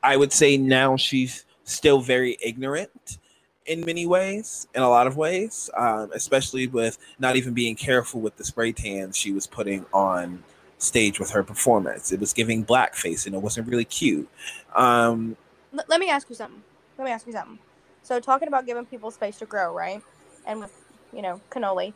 I 0.02 0.16
would 0.16 0.32
say 0.32 0.56
now 0.56 0.96
she's 0.96 1.44
still 1.64 2.00
very 2.00 2.36
ignorant 2.42 3.18
in 3.66 3.84
many 3.84 4.06
ways, 4.06 4.66
in 4.74 4.82
a 4.82 4.88
lot 4.88 5.06
of 5.06 5.16
ways, 5.16 5.70
um, 5.76 6.10
especially 6.14 6.66
with 6.66 6.98
not 7.18 7.36
even 7.36 7.54
being 7.54 7.76
careful 7.76 8.20
with 8.20 8.36
the 8.36 8.44
spray 8.44 8.72
tan 8.72 9.12
she 9.12 9.32
was 9.32 9.46
putting 9.46 9.86
on 9.92 10.42
stage 10.78 11.20
with 11.20 11.30
her 11.30 11.42
performance. 11.42 12.10
It 12.10 12.20
was 12.20 12.32
giving 12.32 12.64
blackface 12.64 13.26
and 13.26 13.34
it 13.34 13.38
wasn't 13.38 13.68
really 13.68 13.84
cute. 13.84 14.28
Um, 14.74 15.36
let 15.72 16.00
me 16.00 16.08
ask 16.08 16.28
you 16.28 16.34
something. 16.34 16.62
Let 16.98 17.04
me 17.04 17.10
ask 17.10 17.26
you 17.26 17.32
something. 17.32 17.58
So, 18.02 18.18
talking 18.18 18.48
about 18.48 18.66
giving 18.66 18.86
people 18.86 19.10
space 19.10 19.38
to 19.38 19.46
grow, 19.46 19.72
right? 19.74 20.02
And 20.46 20.60
with, 20.60 20.79
you 21.14 21.22
know, 21.22 21.40
cannoli, 21.50 21.92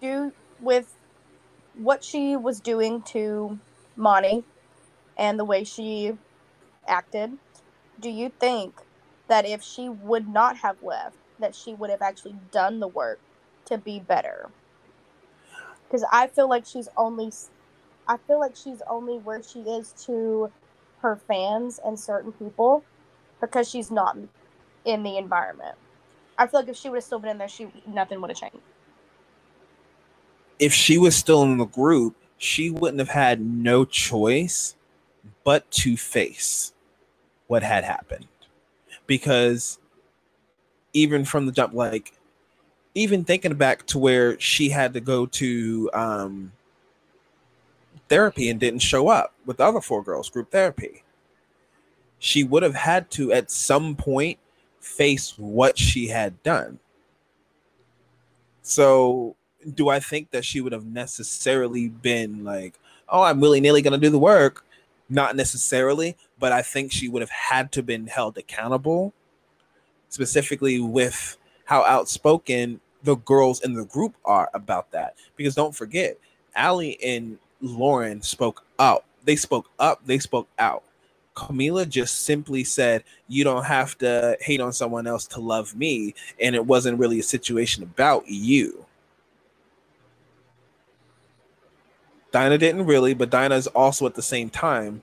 do 0.00 0.32
with 0.60 0.94
what 1.74 2.04
she 2.04 2.36
was 2.36 2.60
doing 2.60 3.02
to 3.02 3.58
Monty 3.96 4.44
and 5.16 5.38
the 5.38 5.44
way 5.44 5.64
she 5.64 6.12
acted, 6.86 7.32
do 7.98 8.10
you 8.10 8.30
think 8.40 8.80
that 9.28 9.46
if 9.46 9.62
she 9.62 9.88
would 9.88 10.28
not 10.28 10.58
have 10.58 10.82
left, 10.82 11.16
that 11.38 11.54
she 11.54 11.74
would 11.74 11.90
have 11.90 12.02
actually 12.02 12.36
done 12.50 12.80
the 12.80 12.88
work 12.88 13.20
to 13.66 13.76
be 13.78 13.98
better. 13.98 14.50
Because 15.84 16.04
I 16.10 16.26
feel 16.28 16.48
like 16.48 16.64
she's 16.64 16.88
only, 16.96 17.32
I 18.08 18.16
feel 18.16 18.40
like 18.40 18.56
she's 18.56 18.82
only 18.88 19.18
where 19.18 19.42
she 19.42 19.60
is 19.60 19.92
to 20.06 20.50
her 21.00 21.16
fans 21.16 21.78
and 21.84 21.98
certain 21.98 22.32
people 22.32 22.84
because 23.40 23.68
she's 23.68 23.90
not 23.90 24.16
in 24.84 25.02
the 25.02 25.16
environment. 25.16 25.76
I 26.38 26.46
feel 26.46 26.60
like 26.60 26.68
if 26.68 26.76
she 26.76 26.88
would 26.88 26.96
have 26.96 27.04
still 27.04 27.18
been 27.18 27.30
in 27.30 27.38
there, 27.38 27.48
she 27.48 27.68
nothing 27.86 28.20
would 28.20 28.30
have 28.30 28.38
changed. 28.38 28.58
If 30.58 30.72
she 30.72 30.98
was 30.98 31.16
still 31.16 31.42
in 31.42 31.58
the 31.58 31.66
group, 31.66 32.16
she 32.38 32.70
wouldn't 32.70 32.98
have 32.98 33.08
had 33.08 33.40
no 33.40 33.84
choice 33.84 34.76
but 35.44 35.70
to 35.70 35.96
face 35.96 36.72
what 37.46 37.62
had 37.62 37.84
happened 37.84 38.26
because 39.06 39.78
even 40.92 41.24
from 41.24 41.46
the 41.46 41.52
jump, 41.52 41.74
like 41.74 42.12
even 42.94 43.24
thinking 43.24 43.54
back 43.54 43.86
to 43.86 43.98
where 43.98 44.38
she 44.40 44.70
had 44.70 44.94
to 44.94 45.00
go 45.00 45.26
to 45.26 45.90
um, 45.92 46.52
therapy 48.08 48.48
and 48.48 48.58
didn't 48.58 48.80
show 48.80 49.08
up 49.08 49.34
with 49.44 49.58
the 49.58 49.64
other 49.64 49.80
four 49.80 50.02
girls, 50.02 50.30
group 50.30 50.50
therapy. 50.50 51.02
She 52.18 52.42
would 52.42 52.62
have 52.62 52.74
had 52.74 53.10
to 53.12 53.32
at 53.32 53.50
some 53.50 53.94
point 53.94 54.38
face 54.86 55.34
what 55.36 55.78
she 55.78 56.06
had 56.06 56.42
done. 56.42 56.78
So, 58.62 59.36
do 59.74 59.88
I 59.88 60.00
think 60.00 60.30
that 60.30 60.44
she 60.44 60.60
would 60.60 60.72
have 60.72 60.86
necessarily 60.86 61.88
been 61.88 62.44
like, 62.44 62.78
oh, 63.08 63.22
I'm 63.22 63.40
willy 63.40 63.60
nilly 63.60 63.82
going 63.82 63.98
to 63.98 64.04
do 64.04 64.10
the 64.10 64.18
work? 64.18 64.64
Not 65.08 65.36
necessarily, 65.36 66.16
but 66.38 66.52
I 66.52 66.62
think 66.62 66.92
she 66.92 67.08
would 67.08 67.22
have 67.22 67.30
had 67.30 67.70
to 67.72 67.82
been 67.82 68.06
held 68.06 68.38
accountable, 68.38 69.12
specifically 70.08 70.80
with 70.80 71.36
how 71.64 71.84
outspoken 71.84 72.80
the 73.02 73.16
girls 73.16 73.60
in 73.62 73.74
the 73.74 73.84
group 73.84 74.14
are 74.24 74.50
about 74.54 74.90
that. 74.92 75.14
Because 75.36 75.54
don't 75.54 75.74
forget, 75.74 76.16
Ally 76.54 76.94
and 77.04 77.38
Lauren 77.60 78.22
spoke 78.22 78.64
up. 78.78 79.04
They 79.24 79.36
spoke 79.36 79.68
up. 79.78 80.00
They 80.06 80.18
spoke 80.18 80.48
out. 80.58 80.82
Camila 81.36 81.88
just 81.88 82.22
simply 82.22 82.64
said, 82.64 83.04
You 83.28 83.44
don't 83.44 83.64
have 83.64 83.96
to 83.98 84.36
hate 84.40 84.60
on 84.60 84.72
someone 84.72 85.06
else 85.06 85.26
to 85.28 85.40
love 85.40 85.76
me. 85.76 86.14
And 86.40 86.54
it 86.56 86.66
wasn't 86.66 86.98
really 86.98 87.20
a 87.20 87.22
situation 87.22 87.82
about 87.82 88.26
you. 88.26 88.86
Dinah 92.32 92.58
didn't 92.58 92.86
really, 92.86 93.14
but 93.14 93.30
Dinah 93.30 93.54
is 93.54 93.66
also 93.68 94.06
at 94.06 94.14
the 94.14 94.22
same 94.22 94.50
time 94.50 95.02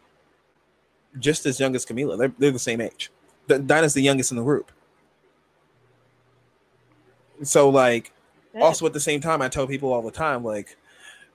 just 1.20 1.46
as 1.46 1.60
young 1.60 1.76
as 1.76 1.86
Camila. 1.86 2.18
They're, 2.18 2.34
they're 2.38 2.52
the 2.52 2.60
same 2.60 2.82
age. 2.82 3.12
Dinah's 3.48 3.94
the 3.94 4.02
youngest 4.02 4.32
in 4.32 4.38
the 4.38 4.44
group. 4.44 4.72
So, 7.44 7.70
like, 7.70 8.12
also 8.60 8.86
at 8.86 8.94
the 8.94 9.00
same 9.00 9.20
time, 9.22 9.42
I 9.42 9.50
tell 9.50 9.68
people 9.68 9.92
all 9.92 10.02
the 10.02 10.12
time, 10.12 10.44
like, 10.44 10.78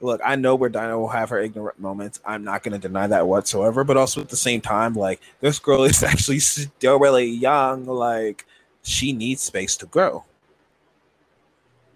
look, 0.01 0.21
I 0.25 0.37
know 0.37 0.55
where 0.55 0.71
Dinah 0.71 0.99
will 0.99 1.09
have 1.09 1.31
her 1.31 1.39
ignorant 1.39 1.81
moments. 1.81 2.21
I'm 2.25 2.45
not 2.45 2.63
going 2.63 2.73
to 2.73 2.79
deny 2.89 3.07
that 3.09 3.27
whatsoever. 3.27 3.85
But 3.85 3.97
also 3.97 4.21
at 4.21 4.29
the 4.31 4.37
same 4.37 4.61
time, 4.61 4.95
like, 4.95 5.21
this 5.41 5.59
girl 5.59 5.85
is 5.85 6.03
actually 6.05 6.41
still 6.41 6.99
really 6.99 7.27
young. 7.27 7.87
Like, 7.87 8.47
she 8.83 9.13
needs 9.13 9.43
space 9.43 9.77
to 9.79 9.87
grow. 9.87 10.25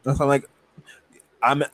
So 0.04 0.16
I'm 0.20 0.28
like, 0.28 0.46
I'm, 1.42 1.64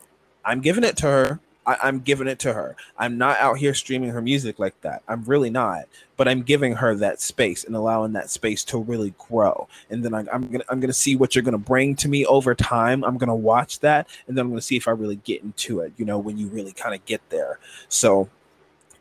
I'm 0.44 0.60
giving 0.60 0.84
it 0.84 0.96
to 0.98 1.06
her. 1.06 1.40
I, 1.68 1.88
am 1.88 2.00
giving 2.00 2.28
it 2.28 2.38
to 2.40 2.52
her. 2.54 2.76
I'm 2.96 3.18
not 3.18 3.38
out 3.38 3.58
here 3.58 3.74
streaming 3.74 4.10
her 4.10 4.22
music 4.22 4.58
like 4.58 4.80
that. 4.80 5.02
I'm 5.06 5.22
really 5.24 5.50
not. 5.50 5.84
But 6.16 6.26
I'm 6.26 6.42
giving 6.42 6.74
her 6.74 6.94
that 6.96 7.20
space 7.20 7.64
and 7.64 7.76
allowing 7.76 8.12
that 8.14 8.30
space 8.30 8.64
to 8.64 8.78
really 8.78 9.14
grow. 9.18 9.68
And 9.90 10.04
then 10.04 10.14
I, 10.14 10.24
I'm 10.32 10.48
gonna 10.48 10.64
I'm 10.68 10.80
gonna 10.80 10.92
see 10.92 11.14
what 11.14 11.34
you're 11.34 11.44
gonna 11.44 11.58
bring 11.58 11.94
to 11.96 12.08
me 12.08 12.26
over 12.26 12.54
time. 12.54 13.04
I'm 13.04 13.18
gonna 13.18 13.36
watch 13.36 13.80
that, 13.80 14.08
and 14.26 14.36
then 14.36 14.46
I'm 14.46 14.50
gonna 14.50 14.60
see 14.60 14.76
if 14.76 14.88
I 14.88 14.92
really 14.92 15.16
get 15.16 15.42
into 15.42 15.80
it. 15.80 15.92
You 15.96 16.04
know, 16.04 16.18
when 16.18 16.38
you 16.38 16.48
really 16.48 16.72
kind 16.72 16.94
of 16.94 17.04
get 17.04 17.20
there. 17.28 17.58
So 17.88 18.28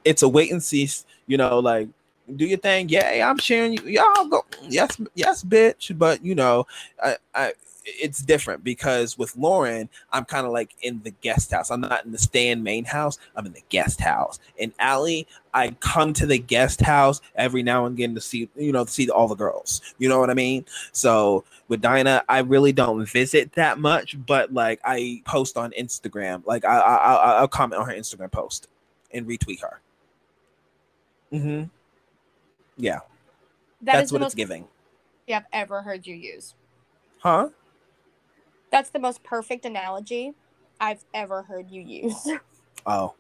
it's 0.05 0.21
a 0.21 0.29
wait 0.29 0.51
and 0.51 0.61
see. 0.61 0.89
You 1.25 1.37
know, 1.37 1.57
like 1.59 1.87
do 2.35 2.45
your 2.45 2.59
thing. 2.59 2.89
Yeah, 2.89 3.27
I'm 3.29 3.39
sharing 3.39 3.73
you. 3.73 3.81
Y'all 3.83 4.27
go. 4.27 4.45
Yes, 4.67 4.99
yes, 5.15 5.43
bitch. 5.43 5.97
But 5.97 6.23
you 6.23 6.35
know, 6.35 6.67
I, 7.01 7.15
I 7.33 7.53
it's 7.87 8.19
different 8.19 8.63
because 8.63 9.17
with 9.17 9.35
Lauren, 9.37 9.89
I'm 10.11 10.25
kind 10.25 10.45
of 10.45 10.51
like 10.51 10.75
in 10.81 11.01
the 11.03 11.11
guest 11.11 11.51
house. 11.51 11.71
I'm 11.71 11.81
not 11.81 12.05
in 12.05 12.11
the 12.11 12.17
stand 12.17 12.63
main 12.63 12.85
house. 12.85 13.17
I'm 13.35 13.45
in 13.45 13.53
the 13.53 13.63
guest 13.69 14.01
house. 14.01 14.39
And 14.59 14.73
Ally, 14.79 15.23
I 15.53 15.71
come 15.79 16.13
to 16.13 16.25
the 16.25 16.37
guest 16.37 16.81
house 16.81 17.21
every 17.35 17.63
now 17.63 17.85
and 17.85 17.95
again 17.97 18.13
to 18.15 18.21
see, 18.21 18.49
you 18.55 18.71
know, 18.71 18.85
to 18.85 18.91
see 18.91 19.09
all 19.09 19.27
the 19.27 19.35
girls. 19.35 19.81
You 19.97 20.09
know 20.09 20.19
what 20.19 20.29
I 20.29 20.33
mean? 20.33 20.65
So 20.91 21.45
with 21.69 21.81
Dinah, 21.81 22.25
I 22.27 22.39
really 22.39 22.73
don't 22.73 23.05
visit 23.05 23.53
that 23.53 23.79
much, 23.79 24.17
but 24.25 24.53
like 24.53 24.81
I 24.83 25.21
post 25.25 25.57
on 25.57 25.71
Instagram. 25.71 26.45
Like 26.45 26.65
I, 26.65 26.79
I, 26.79 27.15
I'll 27.39 27.47
comment 27.47 27.81
on 27.81 27.87
her 27.89 27.95
Instagram 27.95 28.31
post 28.31 28.67
and 29.13 29.25
retweet 29.25 29.61
her. 29.61 29.79
Mm-hmm. 31.31 31.63
Yeah, 32.77 32.99
That 33.81 33.93
that's 33.93 34.05
is 34.07 34.11
what 34.11 34.19
the 34.19 34.25
it's 34.25 34.35
most 34.35 34.37
giving. 34.37 34.67
I've 35.29 35.43
ever 35.51 35.81
heard 35.81 36.05
you 36.05 36.15
use. 36.15 36.53
Huh? 37.19 37.49
That's 38.71 38.89
the 38.89 38.99
most 38.99 39.23
perfect 39.23 39.65
analogy 39.65 40.33
I've 40.79 41.03
ever 41.13 41.43
heard 41.43 41.69
you 41.71 41.81
use. 41.81 42.27
Oh. 42.89 43.15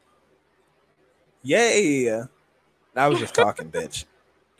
Yay. 1.43 2.09
I 2.95 3.07
was 3.09 3.19
just 3.19 3.33
talking, 3.35 3.69
bitch. 3.69 4.05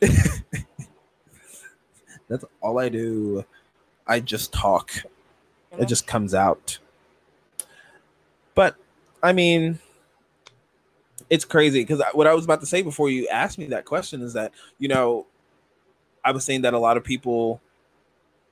That's 2.28 2.44
all 2.60 2.78
I 2.78 2.90
do. 2.90 3.46
I 4.06 4.20
just 4.20 4.52
talk. 4.52 4.92
It 5.78 5.86
just 5.86 6.06
comes 6.06 6.34
out. 6.34 6.78
But 8.54 8.76
I 9.22 9.32
mean, 9.32 9.78
it's 11.30 11.44
crazy 11.46 11.80
because 11.80 12.02
what 12.12 12.26
I 12.26 12.34
was 12.34 12.44
about 12.44 12.60
to 12.60 12.66
say 12.66 12.82
before 12.82 13.08
you 13.08 13.26
asked 13.28 13.58
me 13.58 13.66
that 13.68 13.86
question 13.86 14.20
is 14.20 14.34
that, 14.34 14.52
you 14.78 14.88
know, 14.88 15.26
I 16.24 16.32
was 16.32 16.44
saying 16.44 16.62
that 16.62 16.74
a 16.74 16.78
lot 16.78 16.98
of 16.98 17.04
people 17.04 17.62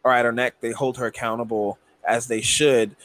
are 0.04 0.12
at 0.12 0.24
her 0.24 0.32
neck, 0.32 0.60
they 0.60 0.72
hold 0.72 0.96
her 0.96 1.06
accountable 1.06 1.78
as 2.06 2.26
they 2.26 2.40
should. 2.40 2.96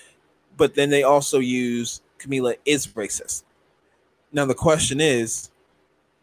But 0.58 0.76
then 0.76 0.90
they 0.90 1.04
also 1.04 1.40
use 1.40 2.02
Camila 2.20 2.56
is 2.66 2.88
racist. 2.88 3.44
Now 4.32 4.46
the 4.46 4.56
question 4.56 5.02
is, 5.02 5.50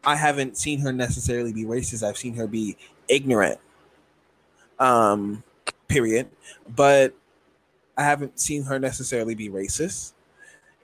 I 0.05 0.15
haven't 0.17 0.57
seen 0.57 0.81
her 0.81 0.93
necessarily 0.93 1.53
be 1.53 1.65
racist. 1.65 2.07
I've 2.07 2.17
seen 2.17 2.35
her 2.35 2.47
be 2.47 2.77
ignorant. 3.09 3.59
Um, 4.79 5.43
period. 5.89 6.29
But 6.75 7.15
I 7.97 8.05
haven't 8.05 8.39
seen 8.39 8.63
her 8.65 8.79
necessarily 8.79 9.35
be 9.35 9.49
racist. 9.49 10.13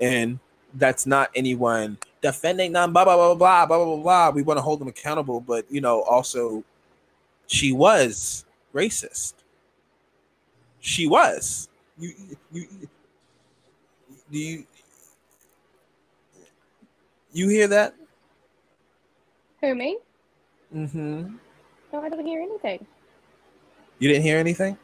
And 0.01 0.41
that's 0.75 1.07
not 1.07 1.31
anyone 1.35 1.99
defending 2.21 2.73
them, 2.73 2.93
blah 2.93 3.05
blah 3.05 3.17
blah 3.17 3.35
blah 3.35 3.67
blah 3.67 3.85
blah 3.85 3.97
blah. 3.97 4.31
We 4.31 4.43
want 4.43 4.59
to 4.59 4.63
hold 4.63 4.81
them 4.81 4.89
accountable, 4.89 5.41
but 5.41 5.71
you 5.71 5.81
know, 5.81 6.03
also 6.03 6.65
she 7.47 7.73
was 7.73 8.45
racist. 8.75 9.35
She 10.81 11.07
was. 11.07 11.69
You 11.99 12.13
you 12.53 12.67
do 14.31 14.39
you 14.39 14.65
you 17.33 17.49
hear 17.49 17.69
that? 17.69 17.95
Who 19.61 19.75
me? 19.75 19.99
Mm-hmm. 20.75 21.37
No, 21.93 22.01
I 22.03 22.09
didn't 22.09 22.27
hear 22.27 22.41
anything. 22.41 22.87
You 23.99 24.09
didn't 24.09 24.25
hear 24.25 24.39
anything? 24.39 24.77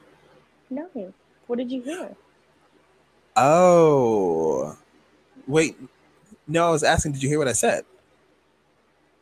No. 0.71 0.88
What 1.47 1.59
did 1.59 1.71
you 1.71 1.83
hear? 1.83 2.17
Oh. 3.37 4.76
Wait. 5.47 5.76
No, 6.47 6.69
I 6.69 6.71
was 6.71 6.83
asking, 6.83 7.12
did 7.12 7.23
you 7.23 7.29
hear 7.29 7.38
what 7.38 7.49
I 7.49 7.52
said? 7.52 7.85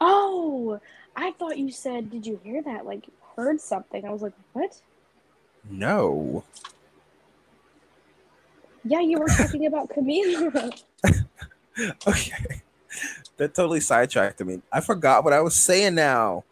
Oh, 0.01 0.81
I 1.17 1.33
thought 1.33 1.59
you 1.59 1.71
said, 1.71 2.11
did 2.11 2.27
you 2.27 2.41
hear 2.45 2.63
that? 2.63 2.87
Like, 2.87 3.07
heard 3.37 3.61
something. 3.61 4.05
I 4.05 4.11
was 4.11 4.23
like, 4.23 4.35
what? 4.53 4.81
No. 5.69 6.45
Yeah, 8.85 9.01
you 9.01 9.19
were 9.19 9.29
talking 9.29 9.67
about 9.67 9.91
Camila. 9.91 10.83
Okay. 12.09 12.63
That 13.37 13.55
totally 13.55 13.79
sidetracked 13.79 14.41
me. 14.41 14.61
I 14.73 14.81
forgot 14.81 15.23
what 15.23 15.33
I 15.33 15.41
was 15.41 15.55
saying 15.55 15.95
now. 15.95 16.43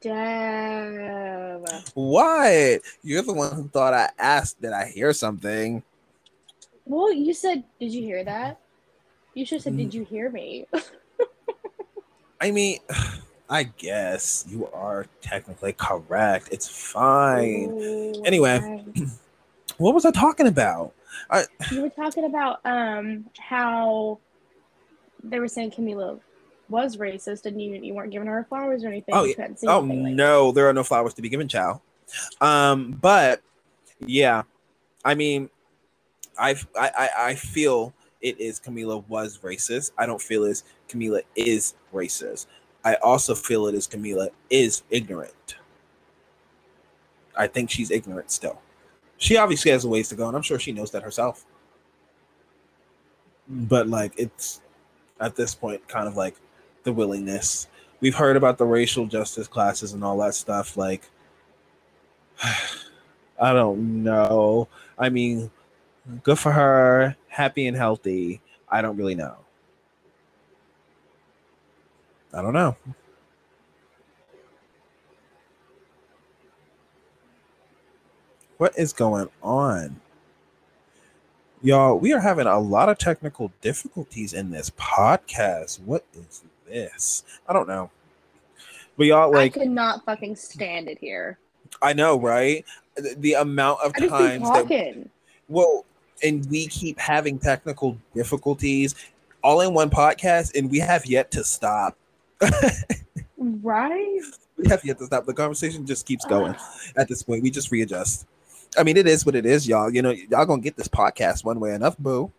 Damn. 0.00 1.62
What? 1.92 2.80
You're 3.02 3.20
the 3.20 3.34
one 3.34 3.54
who 3.54 3.68
thought 3.68 3.92
I 3.92 4.08
asked, 4.18 4.62
did 4.62 4.72
I 4.72 4.86
hear 4.86 5.12
something? 5.12 5.82
Well, 6.86 7.12
you 7.12 7.34
said, 7.34 7.64
did 7.78 7.92
you 7.92 8.00
hear 8.00 8.24
that? 8.24 8.58
You 9.34 9.44
should 9.44 9.56
have 9.56 9.64
said, 9.64 9.76
did 9.76 9.90
mm. 9.90 9.94
you 9.94 10.04
hear 10.04 10.30
me? 10.30 10.66
I 12.40 12.50
mean, 12.50 12.78
I 13.50 13.64
guess 13.64 14.46
you 14.48 14.68
are 14.72 15.04
technically 15.20 15.74
correct. 15.74 16.48
It's 16.50 16.66
fine. 16.66 17.68
Ooh, 17.70 18.22
Anyway. 18.24 18.84
What 19.80 19.94
was 19.94 20.04
I 20.04 20.10
talking 20.10 20.46
about? 20.46 20.92
You 21.70 21.82
were 21.82 21.90
talking 21.90 22.24
about 22.24 22.60
um 22.64 23.26
how 23.38 24.18
they 25.22 25.38
were 25.38 25.48
saying 25.48 25.70
Camila 25.72 26.20
was 26.68 26.96
racist 26.96 27.46
and 27.46 27.60
you 27.60 27.74
you 27.74 27.94
weren't 27.94 28.12
giving 28.12 28.28
her 28.28 28.44
flowers 28.48 28.84
or 28.84 28.88
anything. 28.88 29.14
Oh, 29.14 29.24
yeah. 29.24 29.34
Oh 29.66 29.80
anything 29.82 30.02
like 30.04 30.14
no, 30.14 30.52
there 30.52 30.68
are 30.68 30.72
no 30.72 30.84
flowers 30.84 31.14
to 31.14 31.22
be 31.22 31.28
given, 31.28 31.48
Chow. 31.48 31.80
Um, 32.40 32.92
but 33.00 33.42
yeah, 33.98 34.42
I 35.04 35.14
mean, 35.14 35.50
I 36.38 36.56
I 36.76 36.90
I- 36.96 37.10
I 37.30 37.34
feel 37.34 37.92
it 38.20 38.38
is 38.40 38.60
Camila 38.60 39.06
was 39.08 39.38
racist. 39.38 39.92
I 39.98 40.06
don't 40.06 40.20
feel 40.20 40.44
as 40.44 40.64
Camila 40.88 41.22
is 41.34 41.74
racist. 41.92 42.46
I 42.84 42.94
also 42.96 43.34
feel 43.34 43.66
it 43.66 43.74
is 43.74 43.86
Camila 43.86 44.28
is 44.48 44.82
ignorant. 44.90 45.56
I 47.36 47.46
think 47.46 47.70
she's 47.70 47.90
ignorant 47.90 48.30
still. 48.30 48.60
She 49.20 49.36
obviously 49.36 49.70
has 49.70 49.84
a 49.84 49.88
ways 49.88 50.08
to 50.08 50.16
go, 50.16 50.26
and 50.26 50.36
I'm 50.36 50.42
sure 50.42 50.58
she 50.58 50.72
knows 50.72 50.90
that 50.92 51.02
herself. 51.02 51.44
But 53.46 53.86
like, 53.86 54.14
it's 54.16 54.62
at 55.20 55.36
this 55.36 55.54
point 55.54 55.86
kind 55.86 56.08
of 56.08 56.16
like 56.16 56.36
the 56.84 56.92
willingness. 56.92 57.68
We've 58.00 58.14
heard 58.14 58.36
about 58.36 58.56
the 58.56 58.64
racial 58.64 59.06
justice 59.06 59.46
classes 59.46 59.92
and 59.92 60.02
all 60.02 60.16
that 60.18 60.34
stuff 60.34 60.76
like 60.76 61.02
i 62.42 63.52
don't 63.52 64.02
know. 64.02 64.68
I 64.98 65.10
mean 65.10 65.50
good 66.22 66.38
for 66.38 66.52
her 66.52 67.14
happy 67.28 67.66
and 67.66 67.76
healthy. 67.76 68.40
I 68.70 68.80
don't 68.80 68.96
really 68.96 69.14
know. 69.14 69.36
I 72.32 72.40
don't 72.40 72.54
know 72.54 72.74
what 78.60 78.76
is 78.76 78.92
going 78.92 79.26
on 79.42 79.98
y'all 81.62 81.98
we 81.98 82.12
are 82.12 82.20
having 82.20 82.46
a 82.46 82.58
lot 82.58 82.90
of 82.90 82.98
technical 82.98 83.50
difficulties 83.62 84.34
in 84.34 84.50
this 84.50 84.68
podcast 84.70 85.80
what 85.80 86.04
is 86.12 86.42
this 86.66 87.24
i 87.48 87.54
don't 87.54 87.66
know 87.66 87.90
but 89.00 89.06
y'all 89.06 89.32
like 89.32 89.56
I 89.56 89.60
could 89.60 89.70
not 89.70 90.04
fucking 90.04 90.36
stand 90.36 90.86
it 90.86 90.98
here. 90.98 91.38
I 91.80 91.94
know, 91.94 92.20
right? 92.20 92.66
The, 92.96 93.16
the 93.18 93.32
amount 93.32 93.80
of 93.80 93.92
I 93.96 94.06
times 94.08 94.42
that 94.42 95.08
well, 95.48 95.86
and 96.22 96.44
we 96.50 96.66
keep 96.66 96.98
having 96.98 97.38
technical 97.38 97.96
difficulties 98.14 98.94
all 99.42 99.62
in 99.62 99.72
one 99.72 99.88
podcast, 99.88 100.54
and 100.54 100.70
we 100.70 100.80
have 100.80 101.06
yet 101.06 101.30
to 101.30 101.44
stop. 101.44 101.96
Right? 103.62 104.20
We 104.58 104.68
have 104.68 104.84
yet 104.84 104.98
to 104.98 105.06
stop. 105.06 105.24
The 105.24 105.32
conversation 105.32 105.86
just 105.86 106.04
keeps 106.04 106.26
going. 106.26 106.54
At 106.96 107.08
this 107.08 107.22
point, 107.22 107.42
we 107.42 107.50
just 107.50 107.72
readjust. 107.72 108.26
I 108.78 108.82
mean, 108.84 108.96
it 108.96 109.06
is 109.06 109.26
what 109.26 109.34
it 109.34 109.46
is, 109.46 109.66
y'all. 109.66 109.90
You 109.90 110.02
know, 110.02 110.10
y'all 110.10 110.46
gonna 110.46 110.62
get 110.62 110.76
this 110.76 110.88
podcast 110.88 111.44
one 111.44 111.58
way 111.60 111.74
enough, 111.74 111.98
boo. 111.98 112.30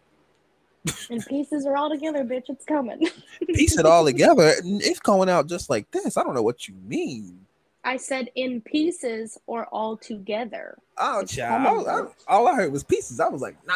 And 1.12 1.24
pieces 1.28 1.65
are 1.65 1.76
all 1.78 1.89
together, 1.89 2.24
bitch. 2.24 2.46
It's 2.50 2.65
coming. 2.65 3.08
Piece 3.54 3.78
it 3.78 3.86
all 3.86 4.04
together. 4.06 4.54
It's 4.63 5.00
going 5.00 5.30
out 5.30 5.48
just 5.48 5.70
like 5.70 5.89
this. 5.91 6.17
I 6.17 6.24
don't 6.24 6.34
know 6.34 6.41
what 6.41 6.67
you 6.67 6.74
mean. 6.88 7.46
I 7.84 7.98
said 7.98 8.30
in 8.36 8.62
pieces 8.62 9.38
or 9.48 9.65
all 9.65 9.98
together. 9.98 10.78
Oh, 10.98 11.20
It's 11.20 11.36
child. 11.36 11.88
I- 11.88 11.91
I- 12.02 12.08
all 12.28 12.48
I 12.48 12.56
heard 12.56 12.72
was 12.72 12.84
pieces. 12.84 13.20
I 13.20 13.28
was 13.28 13.41
like, 13.41 13.56
nah, 13.67 13.76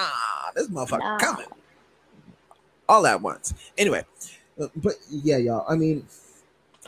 this 0.55 0.67
motherfucker 0.69 0.99
Nah. 0.99 1.17
coming. 1.19 1.47
All 2.87 3.05
at 3.07 3.21
once. 3.21 3.53
Anyway, 3.77 4.05
uh, 4.59 4.67
but 4.75 4.93
yeah, 5.09 5.37
y'all. 5.37 5.65
I 5.67 5.75
mean, 5.75 6.05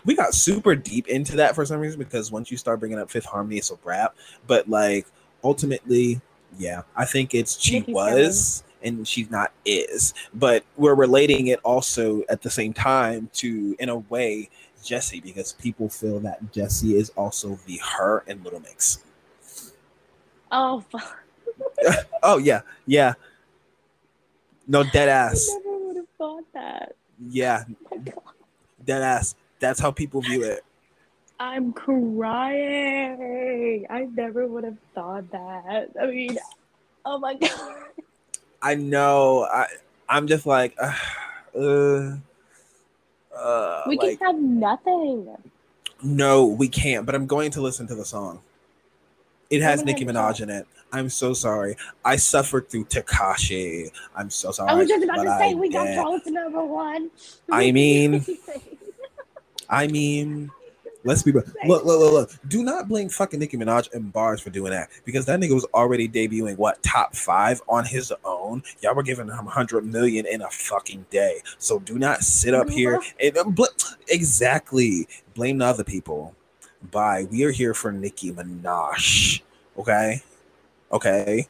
we 0.05 0.15
got 0.15 0.33
super 0.33 0.75
deep 0.75 1.07
into 1.07 1.35
that 1.37 1.55
for 1.55 1.65
some 1.65 1.79
reason 1.79 1.97
because 1.99 2.31
once 2.31 2.51
you 2.51 2.57
start 2.57 2.79
bringing 2.79 2.99
up 2.99 3.09
Fifth 3.09 3.25
Harmony, 3.25 3.57
it's 3.57 3.71
a 3.71 3.75
rap. 3.83 4.15
But 4.45 4.69
like, 4.69 5.07
ultimately, 5.43 6.21
yeah, 6.57 6.83
I 6.95 7.05
think 7.05 7.33
it's 7.33 7.59
she 7.59 7.81
was 7.87 8.63
and 8.83 9.07
she's 9.07 9.29
not 9.29 9.51
is. 9.65 10.13
But 10.33 10.63
we're 10.77 10.95
relating 10.95 11.47
it 11.47 11.59
also 11.63 12.23
at 12.29 12.41
the 12.41 12.49
same 12.49 12.73
time 12.73 13.29
to, 13.33 13.75
in 13.79 13.89
a 13.89 13.97
way, 13.97 14.49
Jesy 14.83 15.19
because 15.19 15.53
people 15.53 15.89
feel 15.89 16.19
that 16.21 16.51
Jesy 16.53 16.95
is 16.95 17.09
also 17.11 17.59
the 17.65 17.79
her 17.97 18.23
in 18.27 18.43
Little 18.43 18.59
Mix. 18.59 18.99
Oh. 20.51 20.83
Oh 22.23 22.37
yeah, 22.37 22.61
yeah. 22.85 23.13
No 24.67 24.83
dead 24.83 25.09
I 25.09 25.11
ass. 25.11 25.49
never 25.63 25.77
would 25.77 25.95
have 25.95 26.05
thought 26.17 26.43
that. 26.53 26.95
Yeah, 27.29 27.63
Oh 27.91 28.03
dead 28.85 29.01
ass. 29.01 29.35
That's 29.59 29.79
how 29.79 29.91
people 29.91 30.21
view 30.21 30.43
it. 30.43 30.63
I'm 31.39 31.71
crying. 31.73 33.15
I 33.89 34.05
never 34.13 34.47
would 34.47 34.63
have 34.63 34.77
thought 34.95 35.29
that. 35.31 35.89
I 36.01 36.07
mean, 36.07 36.37
Oh 37.05 37.19
my 37.19 37.33
god. 37.41 37.75
I 38.61 38.75
know. 38.75 39.43
I 39.51 39.67
I'm 40.09 40.27
just 40.27 40.45
like, 40.45 40.75
uh, 40.81 40.91
uh, 43.37 43.83
We 43.87 43.97
like, 43.97 44.17
can 44.19 44.27
have 44.27 44.37
nothing. 44.39 45.27
no, 46.03 46.45
we 46.45 46.67
can't. 46.67 47.05
But 47.05 47.15
I'm 47.15 47.27
going 47.27 47.51
to 47.51 47.61
listen 47.61 47.87
to 47.87 47.95
the 47.95 48.05
song. 48.05 48.41
It 49.49 49.61
has 49.61 49.83
Nicki 49.85 50.03
Minaj 50.05 50.41
in 50.41 50.49
it. 50.49 50.67
I'm 50.91 51.09
so 51.09 51.33
sorry. 51.33 51.75
I 52.03 52.15
suffered 52.17 52.69
through 52.69 52.85
Tekashi. 52.85 53.91
I'm 54.15 54.29
so 54.29 54.51
sorry. 54.51 54.69
I 54.69 54.73
was 54.73 54.87
just 54.89 55.03
about 55.03 55.23
to 55.23 55.29
say 55.37 55.51
I 55.51 55.53
we 55.53 55.69
got 55.69 56.03
both 56.03 56.25
number 56.25 56.63
one. 56.65 57.09
I 57.51 57.71
mean- 57.71 58.25
I 59.69 59.87
mean, 59.87 60.49
let's 61.07 61.23
be 61.23 61.31
real. 61.31 61.43
Look, 61.65 61.85
look, 61.85 61.99
look, 61.99 62.13
look. 62.13 62.31
Do 62.47 62.63
not 62.63 62.87
blame 62.87 63.09
fucking 63.09 63.39
Nicki 63.39 63.57
Minaj 63.57 63.91
and 63.93 64.13
Barbz 64.13 64.41
for 64.41 64.49
doing 64.49 64.71
that 64.71 64.89
because 65.05 65.25
that 65.25 65.39
nigga 65.39 65.53
was 65.53 65.65
already 65.73 66.07
debuting 66.07 66.57
what 66.57 66.81
top 66.83 67.15
five 67.15 67.61
on 67.67 67.85
his 67.85 68.13
own. 68.23 68.61
Y'all 68.81 68.93
were 68.93 69.03
giving 69.03 69.27
him 69.27 69.45
hundred 69.45 69.85
million 69.85 70.25
in 70.25 70.41
a 70.41 70.49
fucking 70.49 71.05
day. 71.09 71.41
So 71.57 71.79
do 71.79 71.97
not 71.97 72.21
sit 72.21 72.53
up 72.53 72.69
here 72.69 73.01
and 73.19 73.37
um, 73.37 73.53
bl- 73.53 73.65
exactly 74.07 75.07
blame 75.33 75.57
the 75.59 75.65
other 75.65 75.83
people. 75.83 76.35
Bye. 76.91 77.27
We 77.31 77.43
are 77.43 77.51
here 77.51 77.73
for 77.73 77.91
Nicki 77.91 78.31
Minaj. 78.31 79.41
Okay, 79.77 80.21
okay. 80.91 81.47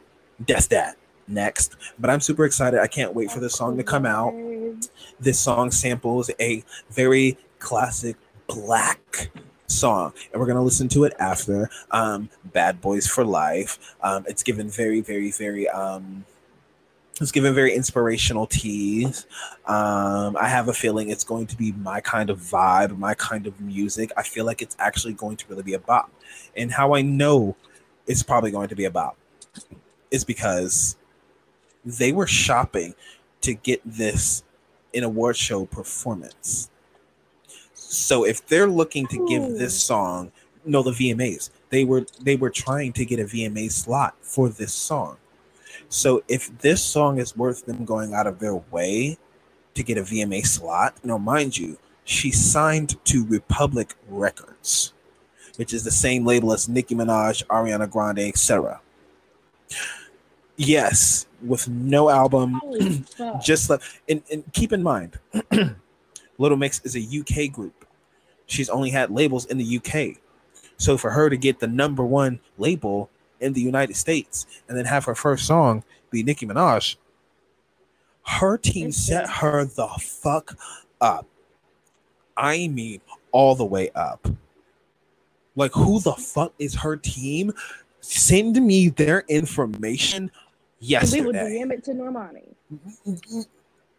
That's 0.47 0.67
that. 0.67 0.95
Next, 1.29 1.75
but 1.99 2.09
I'm 2.09 2.21
super 2.21 2.45
excited. 2.45 2.79
I 2.79 2.87
can't 2.87 3.13
wait 3.13 3.31
for 3.31 3.41
this 3.41 3.53
song 3.53 3.75
to 3.75 3.83
come 3.83 4.05
out 4.05 4.33
this 5.19 5.39
song 5.39 5.71
samples 5.71 6.29
a 6.39 6.63
very 6.89 7.37
classic 7.59 8.15
black 8.47 9.31
song 9.67 10.13
and 10.31 10.39
we're 10.39 10.45
going 10.45 10.57
to 10.57 10.63
listen 10.63 10.87
to 10.87 11.03
it 11.03 11.13
after 11.19 11.69
um 11.91 12.29
bad 12.45 12.79
boys 12.81 13.05
for 13.07 13.25
life. 13.25 13.95
Um 14.01 14.25
it's 14.27 14.43
given 14.43 14.69
very 14.69 15.01
very 15.01 15.31
very 15.31 15.67
um 15.69 16.25
it's 17.19 17.31
given 17.31 17.53
very 17.53 17.73
inspirational 17.73 18.45
teas 18.45 19.25
um 19.65 20.37
i 20.37 20.47
have 20.47 20.67
a 20.67 20.73
feeling 20.73 21.09
it's 21.09 21.23
going 21.23 21.47
to 21.47 21.57
be 21.57 21.71
my 21.71 21.99
kind 21.99 22.29
of 22.29 22.39
vibe 22.39 22.97
my 22.97 23.13
kind 23.15 23.47
of 23.47 23.59
music. 23.59 24.11
I 24.15 24.23
feel 24.23 24.45
like 24.45 24.61
it's 24.61 24.75
actually 24.79 25.13
going 25.13 25.37
to 25.37 25.45
really 25.49 25.63
be 25.63 25.73
a 25.73 25.79
bop. 25.79 26.09
And 26.55 26.71
how 26.71 26.95
i 26.95 27.01
know 27.01 27.55
it's 28.07 28.23
probably 28.23 28.51
going 28.51 28.69
to 28.69 28.75
be 28.75 28.85
a 28.85 28.91
bop 28.91 29.17
is 30.11 30.23
because 30.23 30.95
they 31.85 32.11
were 32.11 32.27
shopping 32.27 32.95
to 33.41 33.53
get 33.53 33.81
this 33.85 34.43
an 34.93 35.03
award 35.03 35.37
show 35.37 35.65
performance. 35.65 36.69
So 37.89 38.25
if 38.25 38.45
they're 38.45 38.67
looking 38.67 39.07
to 39.07 39.27
give 39.27 39.43
hmm. 39.43 39.57
this 39.57 39.81
song, 39.81 40.31
no, 40.65 40.83
the 40.83 40.91
VMAs, 40.91 41.49
they 41.69 41.85
were 41.85 42.05
they 42.21 42.35
were 42.35 42.49
trying 42.49 42.93
to 42.93 43.05
get 43.05 43.19
a 43.19 43.23
VMA 43.23 43.71
slot 43.71 44.15
for 44.21 44.49
this 44.49 44.73
song. 44.73 45.17
So 45.89 46.23
if 46.27 46.55
this 46.59 46.83
song 46.83 47.17
is 47.17 47.37
worth 47.37 47.65
them 47.65 47.85
going 47.85 48.13
out 48.13 48.27
of 48.27 48.39
their 48.39 48.55
way 48.55 49.17
to 49.73 49.83
get 49.83 49.97
a 49.97 50.01
VMA 50.01 50.45
slot, 50.45 50.97
now 51.03 51.17
mind 51.17 51.57
you, 51.57 51.77
she 52.03 52.29
signed 52.31 53.03
to 53.05 53.25
Republic 53.25 53.95
Records, 54.09 54.93
which 55.55 55.73
is 55.73 55.85
the 55.85 55.91
same 55.91 56.25
label 56.25 56.51
as 56.51 56.67
Nicki 56.67 56.93
Minaj, 56.93 57.45
Ariana 57.47 57.89
Grande, 57.89 58.19
etc. 58.19 58.81
Yes, 60.57 61.25
with 61.41 61.69
no 61.69 62.09
album, 62.09 62.59
just 63.41 63.69
like 63.69 63.81
and, 64.09 64.21
and 64.29 64.43
keep 64.51 64.73
in 64.73 64.83
mind 64.83 65.17
little 66.37 66.57
mix 66.57 66.81
is 66.83 66.95
a 66.95 67.19
uk 67.19 67.51
group 67.51 67.76
she's 68.47 68.69
only 68.69 68.89
had 68.89 69.11
labels 69.11 69.45
in 69.45 69.57
the 69.57 69.77
uk 69.77 70.17
so 70.77 70.97
for 70.97 71.11
her 71.11 71.29
to 71.29 71.37
get 71.37 71.59
the 71.59 71.67
number 71.67 72.03
one 72.05 72.39
label 72.57 73.09
in 73.39 73.53
the 73.53 73.61
united 73.61 73.95
states 73.95 74.45
and 74.67 74.77
then 74.77 74.85
have 74.85 75.05
her 75.05 75.15
first 75.15 75.45
song 75.45 75.83
be 76.09 76.23
nicki 76.23 76.45
minaj 76.45 76.97
her 78.27 78.57
team 78.57 78.91
set 78.91 79.29
her 79.29 79.65
the 79.65 79.87
fuck 79.99 80.57
up. 80.99 81.25
I 82.35 82.67
mean 82.67 83.01
all 83.31 83.55
the 83.55 83.65
way 83.65 83.89
up. 83.95 84.27
Like 85.55 85.71
who 85.71 85.99
the 85.99 86.13
fuck 86.13 86.53
is 86.59 86.75
her 86.75 86.97
team? 86.97 87.53
Send 88.01 88.55
me 88.61 88.89
their 88.89 89.23
information 89.27 90.23
we 90.23 90.29
would 90.79 90.89
yesterday. 90.89 91.59
DM 91.63 91.71
it 91.71 91.83
to 91.85 91.91
Normani. 91.91 92.53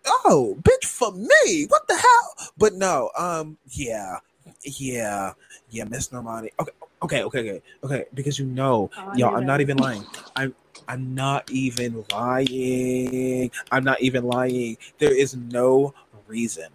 oh, 0.06 0.56
bitch, 0.62 0.84
for 0.84 1.12
me. 1.12 1.66
What 1.66 1.88
the 1.88 1.96
hell? 1.96 2.52
But 2.56 2.74
no, 2.74 3.10
um, 3.18 3.58
yeah, 3.66 4.18
yeah, 4.64 5.32
yeah, 5.70 5.84
Miss 5.84 6.08
Normani. 6.10 6.50
Okay, 6.60 6.72
okay, 7.02 7.22
okay, 7.24 7.40
okay, 7.40 7.62
okay. 7.84 8.04
Because 8.14 8.38
you 8.38 8.46
know, 8.46 8.90
Oh, 8.96 9.12
y'all, 9.14 9.32
I'm 9.36 9.46
not 9.46 9.60
even 9.60 9.78
lying. 9.78 10.06
I'm, 10.36 10.54
I'm 10.88 11.14
not 11.14 11.50
even 11.50 12.04
lying. 12.12 13.50
I'm 13.72 13.84
not 13.84 14.00
even 14.02 14.24
lying. 14.24 14.78
There 14.98 15.14
is 15.14 15.36
no 15.36 15.94
reason. 16.28 16.68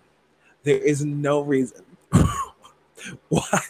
There 0.64 0.78
is 0.80 1.06
no 1.06 1.42
reason 1.42 1.86
why. 3.30 3.62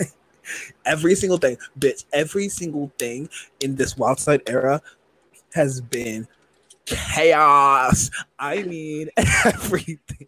Every 0.85 1.15
single 1.15 1.37
thing, 1.39 1.57
bitch, 1.79 2.05
every 2.13 2.49
single 2.49 2.91
thing 2.99 3.29
in 3.61 3.75
this 3.75 3.97
Wild 3.97 4.19
Side 4.19 4.43
era 4.47 4.81
has 5.53 5.81
been 5.81 6.27
chaos. 6.85 8.11
I 8.39 8.63
mean, 8.63 9.09
everything. 9.17 10.27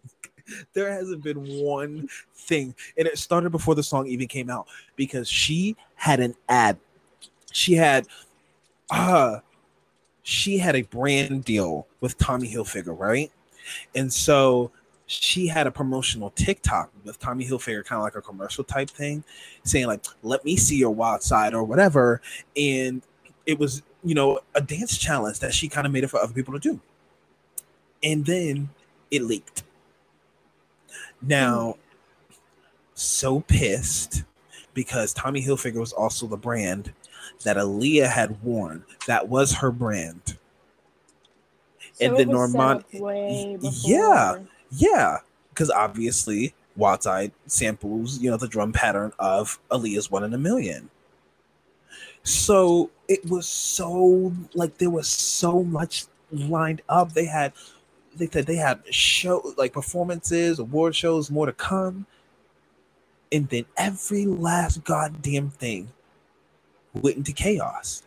There 0.72 0.90
hasn't 0.90 1.22
been 1.22 1.44
one 1.62 2.08
thing, 2.34 2.74
and 2.96 3.06
it 3.06 3.18
started 3.18 3.50
before 3.50 3.74
the 3.74 3.82
song 3.82 4.06
even 4.06 4.28
came 4.28 4.50
out 4.50 4.66
because 4.96 5.28
she 5.28 5.76
had 5.94 6.20
an 6.20 6.34
ad. 6.48 6.78
She 7.52 7.74
had, 7.74 8.06
uh, 8.90 9.40
she 10.22 10.58
had 10.58 10.76
a 10.76 10.82
brand 10.82 11.44
deal 11.44 11.86
with 12.00 12.18
Tommy 12.18 12.52
Hilfiger, 12.52 12.98
right? 12.98 13.30
And 13.94 14.12
so 14.12 14.70
she 15.06 15.46
had 15.46 15.66
a 15.66 15.70
promotional 15.70 16.30
TikTok 16.30 16.90
with 17.04 17.18
Tommy 17.18 17.46
Hilfiger, 17.46 17.84
kind 17.84 17.98
of 17.98 18.04
like 18.04 18.16
a 18.16 18.20
commercial 18.20 18.64
type 18.64 18.90
thing, 18.90 19.24
saying 19.62 19.86
like, 19.86 20.04
"Let 20.22 20.44
me 20.44 20.56
see 20.56 20.76
your 20.76 20.90
wild 20.90 21.22
side" 21.22 21.54
or 21.54 21.62
whatever. 21.62 22.20
And 22.56 23.02
it 23.46 23.58
was, 23.58 23.82
you 24.04 24.14
know, 24.14 24.40
a 24.54 24.60
dance 24.60 24.98
challenge 24.98 25.38
that 25.38 25.54
she 25.54 25.68
kind 25.68 25.86
of 25.86 25.92
made 25.92 26.04
it 26.04 26.10
for 26.10 26.20
other 26.20 26.32
people 26.34 26.54
to 26.54 26.60
do. 26.60 26.80
And 28.02 28.26
then 28.26 28.70
it 29.10 29.22
leaked. 29.22 29.62
Now, 31.22 31.76
mm-hmm. 32.30 32.34
so 32.94 33.40
pissed 33.40 34.24
because 34.74 35.12
Tommy 35.12 35.42
Hilfiger 35.42 35.80
was 35.80 35.92
also 35.92 36.26
the 36.26 36.36
brand 36.36 36.92
that 37.44 37.56
Aaliyah 37.56 38.08
had 38.08 38.42
worn. 38.42 38.84
That 39.06 39.28
was 39.28 39.52
her 39.54 39.70
brand. 39.70 40.36
And 42.00 42.12
So 42.12 42.16
then 42.18 42.28
it 42.28 42.32
Norman- 42.32 42.60
up 42.60 42.94
way 42.94 43.56
before. 43.60 43.90
yeah. 43.90 44.38
Yeah, 44.70 45.18
because 45.50 45.70
obviously 45.70 46.54
Wild 46.76 47.02
Side 47.02 47.32
samples, 47.46 48.18
you 48.18 48.30
know, 48.30 48.36
the 48.36 48.48
drum 48.48 48.72
pattern 48.72 49.12
of 49.18 49.58
Aaliyah's 49.70 50.10
One 50.10 50.24
in 50.24 50.34
a 50.34 50.38
Million. 50.38 50.90
So 52.24 52.90
it 53.08 53.24
was 53.30 53.46
so 53.46 54.32
like 54.54 54.76
there 54.78 54.90
was 54.90 55.08
so 55.08 55.62
much 55.62 56.06
lined 56.32 56.82
up. 56.88 57.12
They 57.12 57.24
had 57.24 57.52
they 58.16 58.28
said 58.28 58.46
they 58.46 58.56
had 58.56 58.82
show 58.90 59.52
like 59.56 59.72
performances, 59.72 60.58
award 60.58 60.94
shows, 60.94 61.30
more 61.30 61.46
to 61.46 61.52
come. 61.52 62.06
And 63.32 63.48
then 63.48 63.64
every 63.76 64.26
last 64.26 64.84
goddamn 64.84 65.50
thing 65.50 65.88
went 66.94 67.16
into 67.16 67.32
chaos. 67.32 68.02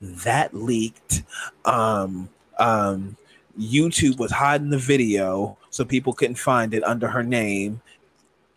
That 0.00 0.54
leaked. 0.54 1.22
Um 1.64 2.28
um 2.58 3.16
YouTube 3.58 4.18
was 4.18 4.30
hiding 4.30 4.70
the 4.70 4.78
video 4.78 5.56
so 5.70 5.84
people 5.84 6.12
couldn't 6.12 6.38
find 6.38 6.72
it 6.72 6.84
under 6.84 7.08
her 7.08 7.22
name. 7.22 7.80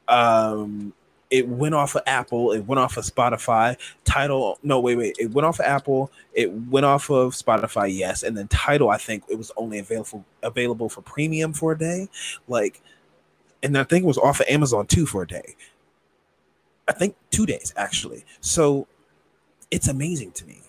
Um, 0.08 0.94
it 1.32 1.48
went 1.48 1.74
off 1.74 1.96
of 1.96 2.04
Apple. 2.06 2.52
It 2.52 2.60
went 2.67 2.80
off 2.80 2.98
of 2.98 3.06
Spotify. 3.06 3.78
Tidal, 4.04 4.60
no, 4.62 4.80
wait, 4.80 4.98
wait. 4.98 5.15
It 5.17 5.32
went 5.32 5.46
off 5.46 5.60
of 5.60 5.65
Apple. 5.65 6.12
It 6.34 6.52
went 6.52 6.86
off 6.86 7.10
of 7.10 7.34
Spotify, 7.34 7.89
yes, 7.91 8.22
and 8.22 8.38
then 8.38 8.48
Tidal. 8.50 8.89
I 8.89 8.98
think 8.98 9.24
it 9.30 9.38
was 9.38 9.52
only 9.58 9.80
available 9.80 10.26
available 10.44 10.89
for 10.89 11.02
premium 11.02 11.54
for 11.54 11.72
a 11.72 11.78
day, 11.78 12.10
like, 12.48 12.82
and 13.63 13.78
I 13.78 13.84
think 13.84 14.04
it 14.04 14.08
was 14.08 14.17
off 14.17 14.41
of 14.41 14.46
Amazon 14.48 14.86
too 14.86 15.06
for 15.06 15.24
a 15.24 15.28
day. 15.28 15.56
I 16.88 16.94
think 16.94 17.15
two 17.32 17.46
days 17.46 17.74
actually. 17.78 18.26
So 18.41 18.88
it's 19.72 19.88
amazing 19.88 20.34
to 20.34 20.46
me 20.46 20.62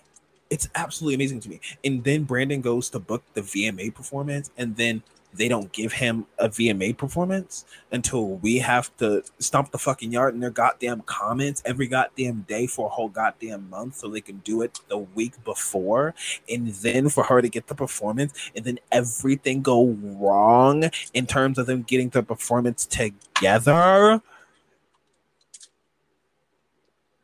it's 0.53 0.69
absolutely 0.75 1.15
amazing 1.15 1.41
to 1.41 1.49
me. 1.49 1.61
And 1.83 2.05
then 2.05 2.25
Brandon 2.25 2.61
goes 2.61 2.91
to 2.91 2.99
book 2.99 3.23
the 3.33 3.41
VMA 3.41 3.95
performance, 3.95 4.51
and 4.59 4.77
then 4.77 5.03
they 5.35 5.49
don't 5.49 5.73
give 5.73 5.93
him 5.93 6.27
a 6.39 6.49
VMA 6.49 6.97
performance 6.97 7.65
until 7.91 8.37
we 8.37 8.59
have 8.59 8.95
to 8.99 9.23
stomp 9.39 9.71
the 9.71 9.79
fucking 9.79 10.13
yard 10.13 10.35
in 10.35 10.41
their 10.41 10.51
goddamn 10.51 11.03
comments 11.03 11.63
every 11.65 11.87
goddamn 11.87 12.45
day 12.49 12.67
for 12.67 12.87
a 12.87 12.89
whole 12.91 13.09
goddamn 13.09 13.69
month 13.71 13.97
so 13.97 14.09
they 14.09 14.21
can 14.21 14.39
do 14.39 14.63
it 14.63 14.81
the 14.89 14.99
week 14.99 15.43
before. 15.45 16.15
And 16.49 16.69
then 16.69 17.09
for 17.09 17.25
her 17.25 17.41
to 17.41 17.49
get 17.49 17.67
the 17.67 17.75
performance, 17.75 18.33
and 18.55 18.65
then 18.65 18.79
everything 18.91 19.63
go 19.63 19.97
wrong 20.03 20.91
in 21.15 21.27
terms 21.27 21.59
of 21.59 21.67
them 21.67 21.83
getting 21.83 22.11
the 22.11 22.23
performance 22.23 22.87
together. 22.87 24.21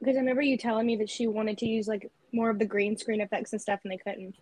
Because 0.00 0.16
I 0.16 0.20
remember 0.20 0.42
you 0.42 0.56
telling 0.56 0.86
me 0.86 0.96
that 0.96 1.10
she 1.10 1.26
wanted 1.26 1.58
to 1.58 1.66
use 1.66 1.88
like 1.88 2.10
more 2.32 2.50
of 2.50 2.58
the 2.58 2.64
green 2.64 2.96
screen 2.96 3.20
effects 3.20 3.52
and 3.52 3.60
stuff, 3.60 3.80
and 3.82 3.92
they 3.92 3.96
couldn't. 3.96 4.36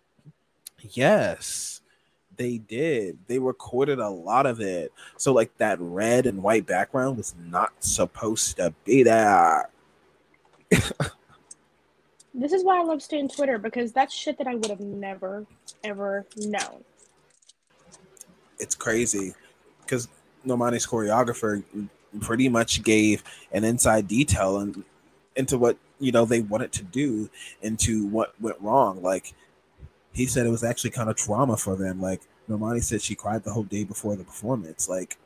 Yes, 0.81 1.81
they 2.37 2.59
did. 2.59 3.17
They 3.27 3.39
recorded 3.39 3.99
a 3.99 4.09
lot 4.09 4.45
of 4.45 4.61
it. 4.61 4.93
So 5.17 5.33
like 5.33 5.55
that 5.57 5.79
red 5.79 6.25
and 6.25 6.41
white 6.41 6.65
background 6.65 7.17
was 7.17 7.35
not 7.45 7.73
supposed 7.79 8.57
to 8.57 8.73
be 8.85 9.03
there. 9.03 9.69
This 12.33 12.53
is 12.53 12.63
why 12.63 12.79
I 12.79 12.83
love 12.83 13.01
Stan 13.01 13.27
Twitter 13.27 13.57
because 13.57 13.91
that's 13.91 14.13
shit 14.13 14.37
that 14.37 14.45
I 14.45 14.53
would 14.53 14.69
have 14.69 14.79
never 14.79 15.45
ever 15.83 16.25
known. 16.37 16.83
It's 18.59 18.75
crazy 18.75 19.33
because 19.81 20.07
Normani's 20.45 20.85
choreographer 20.85 21.63
pretty 22.21 22.47
much 22.47 22.83
gave 22.83 23.23
an 23.51 23.63
inside 23.63 24.07
detail 24.07 24.59
and 24.59 24.83
into 25.35 25.57
what 25.57 25.77
you 25.99 26.11
know 26.11 26.25
they 26.25 26.41
wanted 26.41 26.71
to 26.73 26.83
do 26.83 27.29
into 27.63 28.05
what 28.07 28.39
went 28.39 28.59
wrong. 28.61 29.01
Like 29.01 29.33
he 30.17 30.25
said, 30.27 30.45
it 30.45 30.49
was 30.49 30.63
actually 30.63 30.91
kind 30.91 31.09
of 31.09 31.15
trauma 31.15 31.57
for 31.57 31.75
them. 31.75 32.01
Like 32.01 32.21
Normani 32.49 32.83
said, 32.83 33.01
she 33.01 33.15
cried 33.15 33.43
the 33.43 33.51
whole 33.53 33.63
day 33.63 33.83
before 33.85 34.15
the 34.15 34.23
performance. 34.25 34.89
Like 34.89 35.17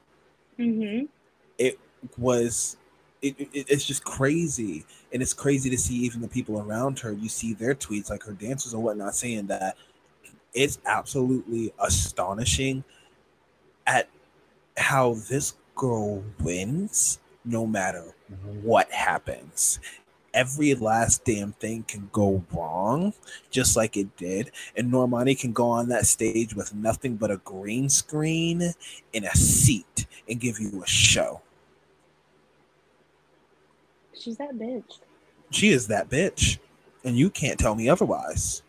Mm-hmm. 0.59 1.05
it 1.57 1.79
was 2.17 2.77
it, 3.21 3.39
it, 3.39 3.49
it's 3.53 3.85
just 3.85 4.03
crazy 4.03 4.85
and 5.13 5.21
it's 5.21 5.33
crazy 5.33 5.69
to 5.69 5.77
see 5.77 5.95
even 5.95 6.21
the 6.21 6.27
people 6.27 6.59
around 6.59 6.99
her 6.99 7.13
you 7.13 7.29
see 7.29 7.53
their 7.53 7.73
tweets 7.75 8.09
like 8.11 8.23
her 8.23 8.33
dancers 8.33 8.73
and 8.73 8.83
whatnot 8.83 9.15
saying 9.15 9.47
that 9.47 9.77
it's 10.53 10.79
absolutely 10.85 11.73
astonishing 11.79 12.83
at 13.87 14.09
how 14.77 15.15
this 15.29 15.55
girl 15.75 16.23
wins 16.41 17.19
no 17.45 17.65
matter 17.65 18.13
what 18.61 18.91
happens 18.91 19.79
every 20.33 20.73
last 20.75 21.25
damn 21.25 21.51
thing 21.53 21.83
can 21.87 22.09
go 22.11 22.43
wrong 22.53 23.13
just 23.49 23.75
like 23.75 23.97
it 23.97 24.15
did 24.17 24.51
and 24.75 24.91
normani 24.91 25.37
can 25.37 25.51
go 25.51 25.69
on 25.69 25.89
that 25.89 26.05
stage 26.05 26.55
with 26.55 26.73
nothing 26.73 27.15
but 27.15 27.31
a 27.31 27.37
green 27.37 27.89
screen 27.89 28.73
and 29.13 29.25
a 29.25 29.35
seat 29.35 30.05
and 30.29 30.39
give 30.39 30.59
you 30.59 30.81
a 30.81 30.87
show 30.87 31.41
She's 34.21 34.37
that 34.37 34.53
bitch. 34.53 34.99
She 35.49 35.69
is 35.69 35.87
that 35.87 36.07
bitch, 36.07 36.59
and 37.03 37.17
you 37.17 37.31
can't 37.31 37.57
tell 37.59 37.73
me 37.73 37.89
otherwise. 37.89 38.61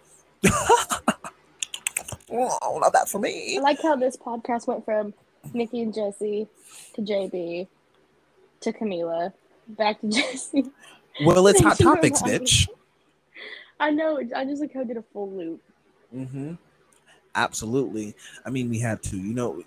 oh, 2.30 2.78
not 2.80 2.94
that 2.94 3.10
for 3.10 3.18
me. 3.18 3.58
I 3.58 3.60
like 3.60 3.82
how 3.82 3.94
this 3.94 4.16
podcast 4.16 4.66
went 4.66 4.82
from 4.86 5.12
Nicki 5.52 5.82
and 5.82 5.92
Jesy 5.92 6.48
to 6.94 7.02
JB 7.02 7.68
to 8.62 8.72
Camila 8.72 9.34
back 9.68 10.00
to 10.00 10.08
Jesse. 10.10 10.70
Well, 11.24 11.46
it's 11.46 11.60
hot 11.60 11.78
topics, 11.78 12.22
bitch. 12.22 12.68
I 13.78 13.90
know. 13.90 14.18
I 14.34 14.44
just 14.44 14.60
like 14.60 14.72
how 14.72 14.80
I 14.80 14.84
did 14.84 14.96
a 14.96 15.04
full 15.12 15.30
loop. 15.30 15.60
Mm-hmm. 16.14 16.54
Absolutely. 17.34 18.14
I 18.44 18.50
mean, 18.50 18.70
we 18.70 18.78
had 18.78 19.02
to. 19.04 19.16
You 19.16 19.34
know, 19.34 19.62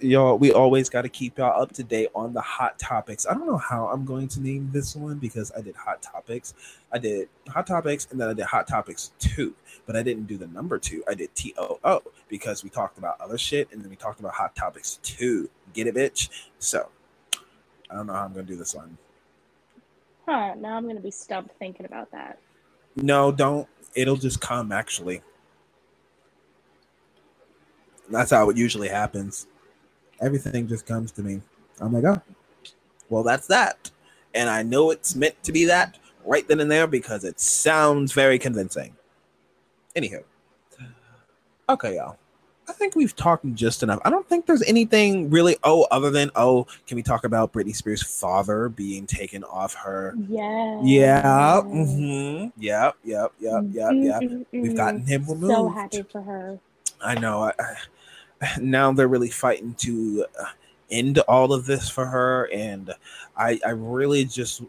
y'all. 0.00 0.38
We 0.38 0.52
always 0.52 0.88
got 0.88 1.02
to 1.02 1.08
keep 1.08 1.38
y'all 1.38 1.60
up 1.60 1.72
to 1.72 1.84
date 1.84 2.08
on 2.14 2.32
the 2.32 2.40
hot 2.40 2.78
topics. 2.78 3.26
I 3.26 3.34
don't 3.34 3.46
know 3.46 3.58
how 3.58 3.86
I'm 3.86 4.04
going 4.04 4.28
to 4.28 4.40
name 4.40 4.70
this 4.72 4.96
one 4.96 5.18
because 5.18 5.52
I 5.56 5.60
did 5.60 5.76
hot 5.76 6.02
topics. 6.02 6.54
I 6.92 6.98
did 6.98 7.28
hot 7.48 7.66
topics, 7.66 8.08
and 8.10 8.20
then 8.20 8.28
I 8.28 8.32
did 8.32 8.46
hot 8.46 8.66
topics 8.66 9.12
two. 9.18 9.54
But 9.86 9.96
I 9.96 10.02
didn't 10.02 10.26
do 10.26 10.38
the 10.38 10.46
number 10.46 10.78
two. 10.78 11.04
I 11.08 11.14
did 11.14 11.34
T 11.34 11.54
O 11.58 11.78
O 11.84 12.02
because 12.28 12.64
we 12.64 12.70
talked 12.70 12.98
about 12.98 13.20
other 13.20 13.38
shit, 13.38 13.68
and 13.72 13.82
then 13.82 13.90
we 13.90 13.96
talked 13.96 14.20
about 14.20 14.32
hot 14.32 14.56
topics 14.56 14.98
two. 15.02 15.50
Get 15.72 15.86
it, 15.86 15.94
bitch? 15.94 16.30
So 16.58 16.88
I 17.90 17.94
don't 17.94 18.06
know 18.06 18.14
how 18.14 18.24
I'm 18.24 18.32
going 18.32 18.46
to 18.46 18.52
do 18.52 18.58
this 18.58 18.74
one. 18.74 18.96
Huh. 20.26 20.54
Now 20.56 20.76
I'm 20.76 20.86
gonna 20.86 21.00
be 21.00 21.10
stumped 21.10 21.56
thinking 21.58 21.86
about 21.86 22.10
that. 22.12 22.38
No, 22.96 23.32
don't. 23.32 23.68
It'll 23.94 24.16
just 24.16 24.40
come 24.40 24.72
actually. 24.72 25.22
That's 28.10 28.30
how 28.30 28.50
it 28.50 28.56
usually 28.56 28.88
happens. 28.88 29.46
Everything 30.20 30.68
just 30.68 30.86
comes 30.86 31.10
to 31.12 31.22
me. 31.22 31.40
I'm 31.80 31.92
like, 31.92 32.04
oh, 32.04 32.22
well, 33.08 33.22
that's 33.22 33.46
that. 33.48 33.90
And 34.34 34.48
I 34.48 34.62
know 34.62 34.90
it's 34.90 35.14
meant 35.14 35.42
to 35.44 35.52
be 35.52 35.64
that 35.66 35.98
right 36.24 36.46
then 36.46 36.60
and 36.60 36.70
there 36.70 36.86
because 36.86 37.24
it 37.24 37.40
sounds 37.40 38.12
very 38.12 38.38
convincing. 38.38 38.94
Anywho. 39.96 40.22
Okay, 41.68 41.96
y'all. 41.96 42.18
I 42.68 42.72
think 42.72 42.96
we've 42.96 43.14
talked 43.14 43.44
just 43.54 43.82
enough. 43.82 44.00
I 44.04 44.10
don't 44.10 44.28
think 44.28 44.46
there's 44.46 44.62
anything 44.62 45.30
really, 45.30 45.56
oh, 45.64 45.86
other 45.90 46.10
than, 46.10 46.30
oh, 46.34 46.66
can 46.86 46.96
we 46.96 47.02
talk 47.02 47.24
about 47.24 47.52
Britney 47.52 47.74
Spears' 47.74 48.02
father 48.02 48.68
being 48.68 49.06
taken 49.06 49.44
off 49.44 49.74
her 49.74 50.14
Yeah. 50.28 50.80
yeah. 50.82 51.60
Mm-hmm. 51.64 52.60
Yep. 52.60 52.96
Yep. 53.04 53.32
Yep. 53.38 53.64
Yep. 53.70 53.92
Yep. 53.92 54.46
We've 54.52 54.76
gotten 54.76 55.04
him 55.04 55.26
removed. 55.26 55.52
So 55.52 55.68
happy 55.68 56.02
for 56.02 56.22
her. 56.22 56.58
I 57.02 57.14
know. 57.18 57.42
I, 57.42 57.52
I, 57.60 57.76
now 58.60 58.92
they're 58.92 59.08
really 59.08 59.30
fighting 59.30 59.74
to 59.74 60.26
uh, 60.40 60.46
end 60.90 61.18
all 61.20 61.52
of 61.52 61.66
this 61.66 61.88
for 61.88 62.06
her, 62.06 62.48
and 62.52 62.94
I, 63.36 63.60
I 63.64 63.70
really 63.70 64.24
just, 64.24 64.62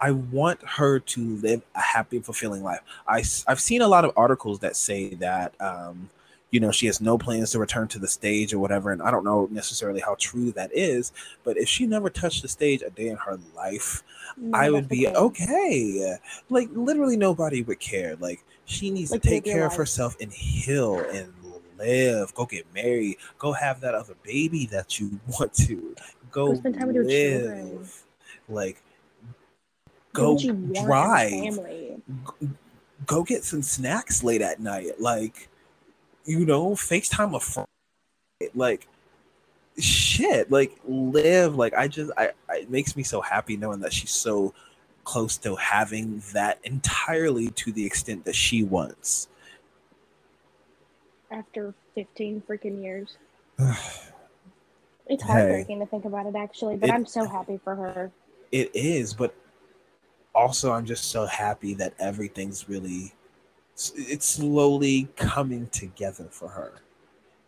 I 0.00 0.10
want 0.10 0.60
her 0.62 0.98
to 0.98 1.36
live 1.36 1.62
a 1.74 1.80
happy, 1.80 2.18
fulfilling 2.20 2.62
life. 2.62 2.80
I 3.06 3.22
I've 3.46 3.60
seen 3.60 3.82
a 3.82 3.88
lot 3.88 4.04
of 4.04 4.12
articles 4.16 4.58
that 4.60 4.76
say 4.76 5.14
that, 5.14 5.54
um, 5.60 6.10
you 6.52 6.60
know, 6.60 6.70
she 6.70 6.86
has 6.86 7.00
no 7.00 7.16
plans 7.18 7.50
to 7.50 7.58
return 7.58 7.88
to 7.88 7.98
the 7.98 8.06
stage 8.06 8.52
or 8.52 8.58
whatever, 8.58 8.92
and 8.92 9.02
I 9.02 9.10
don't 9.10 9.24
know 9.24 9.48
necessarily 9.50 10.00
how 10.00 10.16
true 10.20 10.52
that 10.52 10.70
is. 10.72 11.12
But 11.44 11.56
if 11.56 11.66
she 11.68 11.86
never 11.86 12.10
touched 12.10 12.42
the 12.42 12.48
stage 12.48 12.82
a 12.82 12.90
day 12.90 13.08
in 13.08 13.16
her 13.16 13.40
life, 13.56 14.02
I 14.52 14.70
would 14.70 14.86
be 14.88 15.08
okay. 15.08 16.16
Like 16.50 16.68
literally 16.72 17.16
nobody 17.16 17.62
would 17.62 17.80
care. 17.80 18.16
Like 18.16 18.44
she 18.66 18.90
needs 18.90 19.10
Like, 19.10 19.22
to 19.22 19.28
take 19.28 19.46
live 19.46 19.54
care 19.54 19.66
of 19.66 19.74
herself 19.74 20.14
and 20.20 20.30
heal 20.30 21.00
and 21.00 21.32
live. 21.78 22.34
Go 22.34 22.44
get 22.44 22.66
married. 22.74 23.16
Go 23.38 23.52
have 23.52 23.80
that 23.80 23.94
other 23.94 24.14
baby 24.22 24.66
that 24.66 25.00
you 25.00 25.18
want 25.40 25.54
to. 25.54 25.96
Go, 26.30 26.48
Go 26.52 26.54
spend 26.54 26.78
time 26.78 26.86
with 26.88 26.96
your 26.96 27.04
children. 27.08 27.78
live. 27.78 28.04
Like 28.48 28.82
go 30.12 30.32
what 30.34 30.42
you 30.42 30.52
want 30.54 30.76
as 30.76 30.82
a 30.84 30.86
drive. 30.86 32.02
Go 33.06 33.22
get 33.24 33.42
some 33.42 33.62
snacks 33.62 34.22
late 34.22 34.42
at 34.42 34.60
night. 34.60 35.00
Like 35.00 35.48
you 36.24 36.44
know, 36.44 36.70
FaceTime 36.70 37.34
a 37.34 37.40
friend. 37.40 37.68
Like 38.54 38.86
shit. 39.78 40.50
Like 40.50 40.76
live. 40.86 41.54
Like 41.56 41.74
I 41.74 41.88
just 41.88 42.10
I, 42.16 42.30
I 42.48 42.56
it 42.58 42.70
makes 42.70 42.96
me 42.96 43.02
so 43.02 43.20
happy 43.20 43.56
knowing 43.56 43.80
that 43.80 43.92
she's 43.92 44.10
so 44.12 44.52
close 45.04 45.36
to 45.38 45.56
having 45.56 46.22
that 46.32 46.58
entirely 46.64 47.50
to 47.50 47.72
the 47.72 47.84
extent 47.84 48.24
that 48.24 48.34
she 48.34 48.62
wants. 48.62 49.28
After 51.30 51.74
15 51.94 52.42
freaking 52.48 52.82
years. 52.82 53.16
It's 55.08 55.22
Hey. 55.24 55.32
heartbreaking 55.32 55.80
to 55.80 55.86
think 55.86 56.04
about 56.04 56.26
it, 56.26 56.36
actually, 56.36 56.76
but 56.76 56.88
It- 56.88 56.92
I'm 56.94 57.04
so 57.04 57.26
happy 57.26 57.58
for 57.62 57.74
her. 57.74 58.12
It 58.52 58.70
is, 58.72 59.12
but 59.12 59.34
also 60.34 60.70
I'm 60.72 60.86
just 60.86 61.10
so 61.10 61.26
happy 61.26 61.74
that 61.74 61.92
everything's 61.98 62.68
really 62.68 63.12
it's 63.96 64.26
slowly 64.26 65.08
coming 65.16 65.66
together 65.68 66.26
for 66.30 66.48
her. 66.48 66.72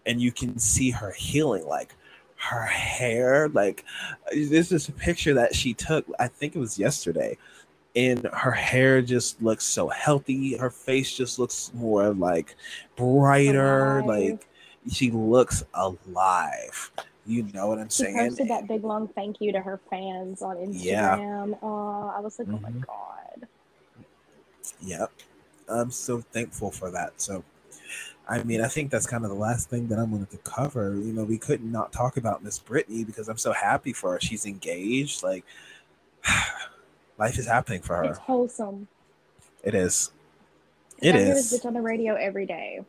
And 0.07 0.21
you 0.21 0.33
can 0.33 0.59
see 0.59 0.91
her 0.91 1.13
healing 1.13 1.67
like 1.67 1.95
her 2.37 2.65
hair 2.65 3.49
like 3.51 3.85
this 4.33 4.71
is 4.71 4.89
a 4.89 4.93
picture 4.93 5.33
that 5.35 5.55
she 5.55 5.73
took 5.73 6.05
I 6.19 6.29
think 6.29 6.55
it 6.55 6.59
was 6.59 6.79
yesterday 6.79 7.39
and 7.97 8.25
her 8.35 8.51
hair 8.51 9.01
just 9.01 9.41
looks 9.41 9.65
so 9.65 9.89
healthy 9.89 10.57
her 10.59 10.69
face 10.69 11.17
just 11.17 11.39
looks 11.39 11.71
more 11.73 12.13
like 12.13 12.55
brighter 12.97 14.01
Alive. 14.01 14.07
like 14.07 14.49
she 14.91 15.11
looks 15.11 15.65
alive 15.73 16.91
you 17.25 17.45
know 17.55 17.69
what 17.69 17.79
I'm 17.79 17.89
She 17.89 18.03
saying 18.03 18.17
posted 18.19 18.49
that 18.49 18.69
big 18.69 18.85
long 18.85 19.09
thank 19.09 19.41
you 19.41 19.51
to 19.53 19.61
her 19.61 19.81
fans 19.89 20.43
on 20.43 20.71
Yeah. 20.75 21.17
Instagram. 21.17 21.59
Oh, 21.63 22.13
I 22.15 22.21
was 22.21 22.39
like, 22.39 22.49
oh 22.51 22.59
my 22.59 22.69
Mhm. 22.71 22.87
god. 22.87 23.49
Yep. 24.83 25.11
I'm 25.69 25.91
so 25.91 26.21
thankful 26.21 26.71
for 26.71 26.91
that. 26.91 27.21
So, 27.21 27.45
I 28.29 28.43
mean, 28.43 28.61
I 28.61 28.69
think 28.69 28.91
that's 28.91 29.07
kind 29.07 29.25
of 29.25 29.31
the 29.31 29.37
last 29.37 29.69
thing 29.69 29.89
that 29.89 29.99
I 29.99 30.05
wanted 30.05 30.31
to 30.31 30.39
cover. 30.39 30.95
You 30.95 31.13
know, 31.13 31.25
we 31.25 31.39
couldn't 31.39 31.71
not 31.71 31.93
talk 31.93 32.17
about 32.17 32.43
Miss 32.43 32.59
Britney 32.59 33.05
because 33.05 33.29
I'm 33.29 33.39
so 33.39 33.53
happy 33.53 33.93
for 33.93 34.13
her. 34.13 34.21
She's 34.21 34.47
engaged. 34.47 35.23
Like, 35.23 35.45
life 37.19 37.39
is 37.39 37.47
happening 37.47 37.83
for 37.83 37.97
her. 37.97 38.05
It's 38.05 38.19
wholesome. 38.19 38.89
It 39.63 39.75
is. 39.75 40.11
It 40.99 41.15
I 41.15 41.19
hear 41.19 41.35
this 41.35 41.53
bitch 41.53 41.67
on 41.67 41.75
the 41.75 41.81
radio 41.81 42.15
every 42.15 42.47
day. 42.47 42.81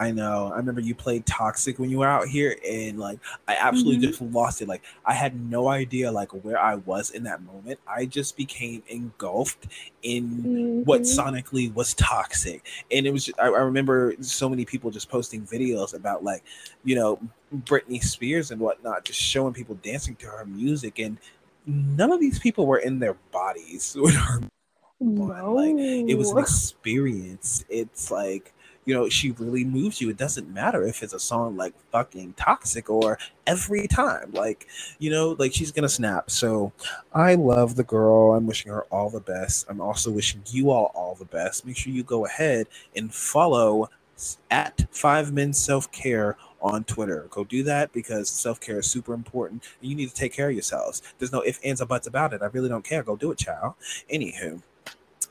I 0.00 0.12
know. 0.12 0.52
I 0.54 0.56
remember 0.56 0.80
you 0.80 0.94
played 0.94 1.26
Toxic 1.26 1.78
when 1.78 1.90
you 1.90 1.98
were 1.98 2.06
out 2.06 2.28
here, 2.28 2.56
and 2.68 2.98
like, 3.00 3.18
I 3.48 3.56
absolutely 3.56 4.06
Mhm. 4.06 4.10
just 4.10 4.22
lost 4.22 4.62
it. 4.62 4.68
Like, 4.68 4.82
I 5.04 5.12
had 5.12 5.34
no 5.50 5.68
idea 5.68 6.12
like 6.12 6.30
where 6.44 6.58
I 6.58 6.76
was 6.76 7.10
in 7.10 7.24
that 7.24 7.42
moment. 7.42 7.80
I 7.86 8.06
just 8.06 8.36
became 8.36 8.82
engulfed 8.88 9.66
in 10.02 10.84
what 10.84 11.02
Mhm. 11.02 11.16
sonically 11.18 11.74
was 11.74 11.92
toxic 11.94 12.64
and 12.92 13.04
it 13.06 13.12
was 13.12 13.28
I, 13.38 13.46
I 13.46 13.58
remember 13.58 14.14
so 14.20 14.48
many 14.48 14.64
people 14.64 14.92
just 14.92 15.08
posting 15.08 15.44
videos 15.44 15.92
about 15.92 16.22
like 16.22 16.44
you 16.84 16.94
know 16.94 17.18
britney 17.64 18.00
spears 18.02 18.52
and 18.52 18.60
whatnot 18.60 19.04
just 19.04 19.20
showing 19.20 19.52
people 19.52 19.74
dancing 19.82 20.14
to 20.16 20.26
her 20.26 20.46
music 20.46 21.00
and 21.00 21.18
none 21.66 22.12
of 22.12 22.20
these 22.20 22.38
people 22.38 22.64
were 22.64 22.78
in 22.78 23.00
their 23.00 23.14
bodies 23.32 23.96
with 24.00 24.14
her 24.14 24.40
No. 25.00 25.52
like, 25.54 25.74
it 26.08 26.16
was 26.16 26.30
an 26.30 26.38
experience 26.38 27.64
it's 27.68 28.10
like 28.12 28.52
you 28.88 28.94
know 28.94 29.08
she 29.10 29.32
really 29.32 29.64
moves 29.64 30.00
you 30.00 30.10
it 30.10 30.18
doesn't 30.18 30.52
matter 30.54 30.84
if 30.84 31.02
it's 31.04 31.14
a 31.14 31.20
song 31.20 31.56
like 31.56 31.74
fucking 31.92 32.34
toxic 32.34 32.90
or 32.90 33.18
every 33.46 33.88
time 33.88 34.30
like 34.32 34.68
you 34.98 35.10
know 35.10 35.36
like 35.38 35.54
she's 35.54 35.72
gonna 35.72 35.88
snap 35.90 36.30
so 36.30 36.72
i 37.14 37.36
love 37.36 37.76
the 37.76 37.84
girl 37.84 38.34
i'm 38.34 38.46
wishing 38.48 38.72
her 38.72 38.84
all 38.84 39.10
the 39.10 39.20
best 39.20 39.66
i'm 39.70 39.80
also 39.82 40.10
wishing 40.10 40.42
you 40.48 40.70
all 40.72 40.92
all 40.96 41.14
the 41.16 41.26
best 41.26 41.66
make 41.66 41.76
sure 41.76 41.92
you 41.92 42.04
go 42.04 42.26
ahead 42.26 42.66
and 42.96 43.14
follow 43.14 43.90
at 44.50 44.86
five 44.92 45.32
men 45.32 45.52
self-care 45.52 46.36
on 46.62 46.84
Twitter. 46.84 47.28
Go 47.30 47.44
do 47.44 47.62
that 47.64 47.92
because 47.92 48.30
self 48.30 48.60
care 48.60 48.80
is 48.80 48.88
super 48.90 49.14
important 49.14 49.64
and 49.80 49.90
you 49.90 49.96
need 49.96 50.10
to 50.10 50.14
take 50.14 50.32
care 50.34 50.48
of 50.48 50.54
yourselves. 50.54 51.02
There's 51.18 51.32
no 51.32 51.44
ifs, 51.46 51.60
ands, 51.64 51.82
or 51.82 51.86
buts 51.86 52.08
about 52.08 52.34
it. 52.34 52.42
I 52.42 52.46
really 52.46 52.68
don't 52.70 52.84
care. 52.84 53.04
Go 53.04 53.16
do 53.16 53.32
it, 53.32 53.38
child. 53.38 53.74
Anywho. 54.12 54.62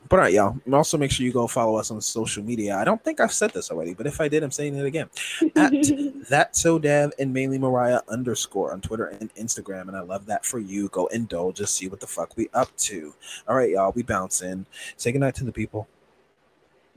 But 0.10 0.20
all 0.20 0.24
right, 0.24 0.34
y'all. 0.34 0.58
Also 0.72 0.98
make 0.98 1.12
sure 1.12 1.26
you 1.26 1.34
go 1.34 1.48
follow 1.48 1.78
us 1.78 1.92
on 1.92 2.00
social 2.02 2.44
media. 2.44 2.78
I 2.78 2.84
don't 2.84 3.04
think 3.04 3.20
I've 3.20 3.34
said 3.34 3.52
this 3.52 3.72
already, 3.72 3.94
but 3.94 4.08
if 4.08 4.22
I 4.22 4.28
did, 4.28 4.44
I'm 4.44 4.52
saying 4.52 4.76
it 4.76 4.86
again. 4.86 5.10
At 5.56 5.72
that 6.30 6.56
so 6.56 6.80
dev 6.80 7.12
and 7.20 7.34
mainly 7.34 7.58
Mariah 7.58 8.02
underscore 8.08 8.72
on 8.72 8.82
Twitter 8.82 9.08
and 9.08 9.34
Instagram. 9.36 9.88
And 9.88 9.98
I 9.98 10.02
love 10.02 10.26
that 10.28 10.46
for 10.46 10.60
you. 10.60 10.88
Go 10.90 11.08
indulge, 11.08 11.58
just 11.58 11.76
see 11.76 11.88
what 11.88 12.00
the 12.00 12.08
fuck 12.08 12.38
we 12.38 12.50
up 12.54 12.76
to. 12.78 13.14
All 13.48 13.56
right, 13.56 13.72
y'all. 13.72 13.92
We 13.92 14.04
bouncing. 14.04 14.66
Say 14.96 15.12
goodnight 15.12 15.36
to 15.36 15.44
the 15.44 15.52
people. 15.52 15.88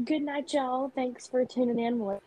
Good 0.04 0.22
night, 0.22 0.52
y'all. 0.52 0.90
Thanks 0.94 1.26
for 1.26 1.44
tuning 1.44 1.78
in. 1.78 2.00
And 2.00 2.20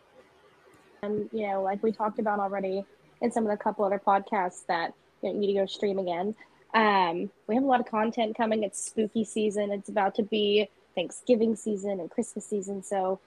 um, 1.02 1.30
you 1.32 1.48
know, 1.48 1.62
like 1.62 1.82
we 1.82 1.92
talked 1.92 2.18
about 2.18 2.40
already 2.40 2.84
in 3.20 3.32
some 3.32 3.44
of 3.44 3.50
the 3.50 3.56
couple 3.56 3.84
other 3.84 4.00
podcasts 4.04 4.66
that 4.66 4.92
you 5.22 5.32
know, 5.32 5.38
need 5.38 5.48
to 5.48 5.60
go 5.60 5.66
stream 5.66 5.98
again. 5.98 6.34
Um, 6.74 7.30
we 7.46 7.54
have 7.54 7.64
a 7.64 7.66
lot 7.66 7.80
of 7.80 7.86
content 7.86 8.36
coming. 8.36 8.64
It's 8.64 8.84
spooky 8.84 9.24
season. 9.24 9.70
It's 9.70 9.88
about 9.88 10.14
to 10.16 10.22
be 10.22 10.68
Thanksgiving 10.94 11.56
season 11.56 12.00
and 12.00 12.10
Christmas 12.10 12.44
season. 12.46 12.82
So 12.82 13.20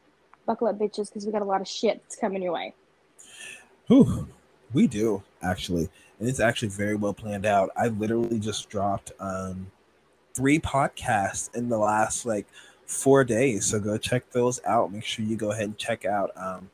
buckle 0.46 0.68
up, 0.68 0.78
bitches, 0.78 1.08
because 1.08 1.26
we 1.26 1.32
got 1.32 1.42
a 1.42 1.46
lot 1.46 1.62
of 1.62 1.68
shit 1.68 2.02
that's 2.04 2.16
coming 2.16 2.42
your 2.42 2.54
way. 2.54 2.74
Whew, 3.88 4.28
we 4.74 4.88
do 4.88 5.24
actually, 5.42 5.90
and 6.20 6.28
it's 6.28 6.40
actually 6.40 6.70
very 6.70 6.96
well 6.96 7.14
planned 7.14 7.46
out. 7.46 7.70
I 7.78 7.88
literally 7.88 8.40
just 8.40 8.70
dropped 8.70 9.12
um, 9.20 9.72
three 10.34 10.60
podcasts 10.60 11.54
in 11.56 11.70
the 11.70 11.78
last 11.78 12.26
like 12.26 12.48
four 12.86 13.24
days, 13.24 13.66
so 13.66 13.80
go 13.80 13.98
check 13.98 14.30
those 14.32 14.60
out. 14.66 14.92
Make 14.92 15.06
sure 15.06 15.24
you 15.24 15.38
go 15.38 15.52
ahead 15.52 15.66
and 15.66 15.78
check 15.78 16.06
out 16.06 16.32
um, 16.36 16.70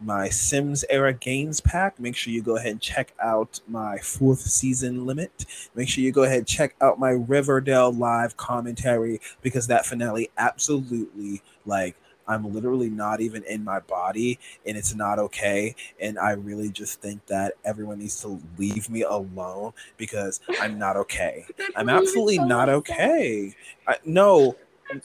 my 0.00 0.28
Sims 0.28 0.84
era 0.90 1.12
games 1.12 1.60
pack. 1.60 1.98
Make 1.98 2.16
sure 2.16 2.32
you 2.32 2.42
go 2.42 2.56
ahead 2.56 2.72
and 2.72 2.80
check 2.80 3.14
out 3.20 3.60
my 3.66 3.98
fourth 3.98 4.40
season 4.40 5.06
limit. 5.06 5.46
Make 5.74 5.88
sure 5.88 6.04
you 6.04 6.12
go 6.12 6.24
ahead 6.24 6.38
and 6.38 6.46
check 6.46 6.74
out 6.80 6.98
my 6.98 7.10
Riverdale 7.10 7.92
live 7.92 8.36
commentary 8.36 9.20
because 9.42 9.66
that 9.68 9.86
finale 9.86 10.30
absolutely 10.36 11.42
like 11.64 11.96
I'm 12.28 12.52
literally 12.52 12.90
not 12.90 13.20
even 13.20 13.44
in 13.44 13.64
my 13.64 13.80
body 13.80 14.38
and 14.66 14.76
it's 14.76 14.94
not 14.94 15.18
okay. 15.18 15.74
And 16.00 16.18
I 16.18 16.32
really 16.32 16.70
just 16.70 17.00
think 17.00 17.24
that 17.26 17.54
everyone 17.64 17.98
needs 17.98 18.20
to 18.22 18.40
leave 18.58 18.90
me 18.90 19.02
alone 19.02 19.72
because 19.96 20.40
I'm 20.60 20.78
not 20.78 20.96
okay. 20.96 21.46
I'm 21.76 21.88
absolutely 21.88 22.38
not 22.38 22.68
okay. 22.68 23.54
I, 23.86 23.96
no, 24.04 24.56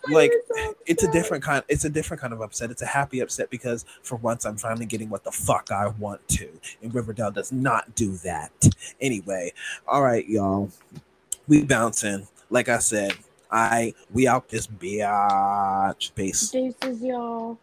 like 0.10 0.32
it's 0.86 1.04
a 1.04 1.12
different 1.12 1.44
kind 1.44 1.63
it's 1.67 1.86
a 1.86 1.89
different 1.89 2.22
kind 2.22 2.34
of 2.34 2.41
upset. 2.41 2.72
It's 2.72 2.82
a 2.82 2.88
happy 2.88 3.20
upset 3.20 3.50
because 3.50 3.86
for 4.04 4.15
once 4.17 4.46
i'm 4.46 4.58
finally 4.58 4.86
getting 4.86 5.10
what 5.10 5.24
the 5.24 5.32
fuck 5.32 5.72
i 5.72 5.88
want 5.88 6.28
to. 6.30 6.50
And 6.82 6.94
riverdale 6.94 7.32
does 7.32 7.52
not 7.52 7.96
do 7.96 8.15
that. 8.17 8.52
Anyway 9.00 9.54
all 9.88 10.04
right 10.04 10.28
y'all. 10.28 10.70
We 11.48 11.63
bouncing. 11.63 12.28
Like 12.50 12.70
i 12.70 12.80
said 12.80 13.13
i 13.52 13.94
we 14.12 14.28
out 14.28 14.50
this 14.50 14.67
biatch 14.67 16.13
peace. 16.15 16.52
Deuces, 16.52 17.02
y'all. 17.02 17.58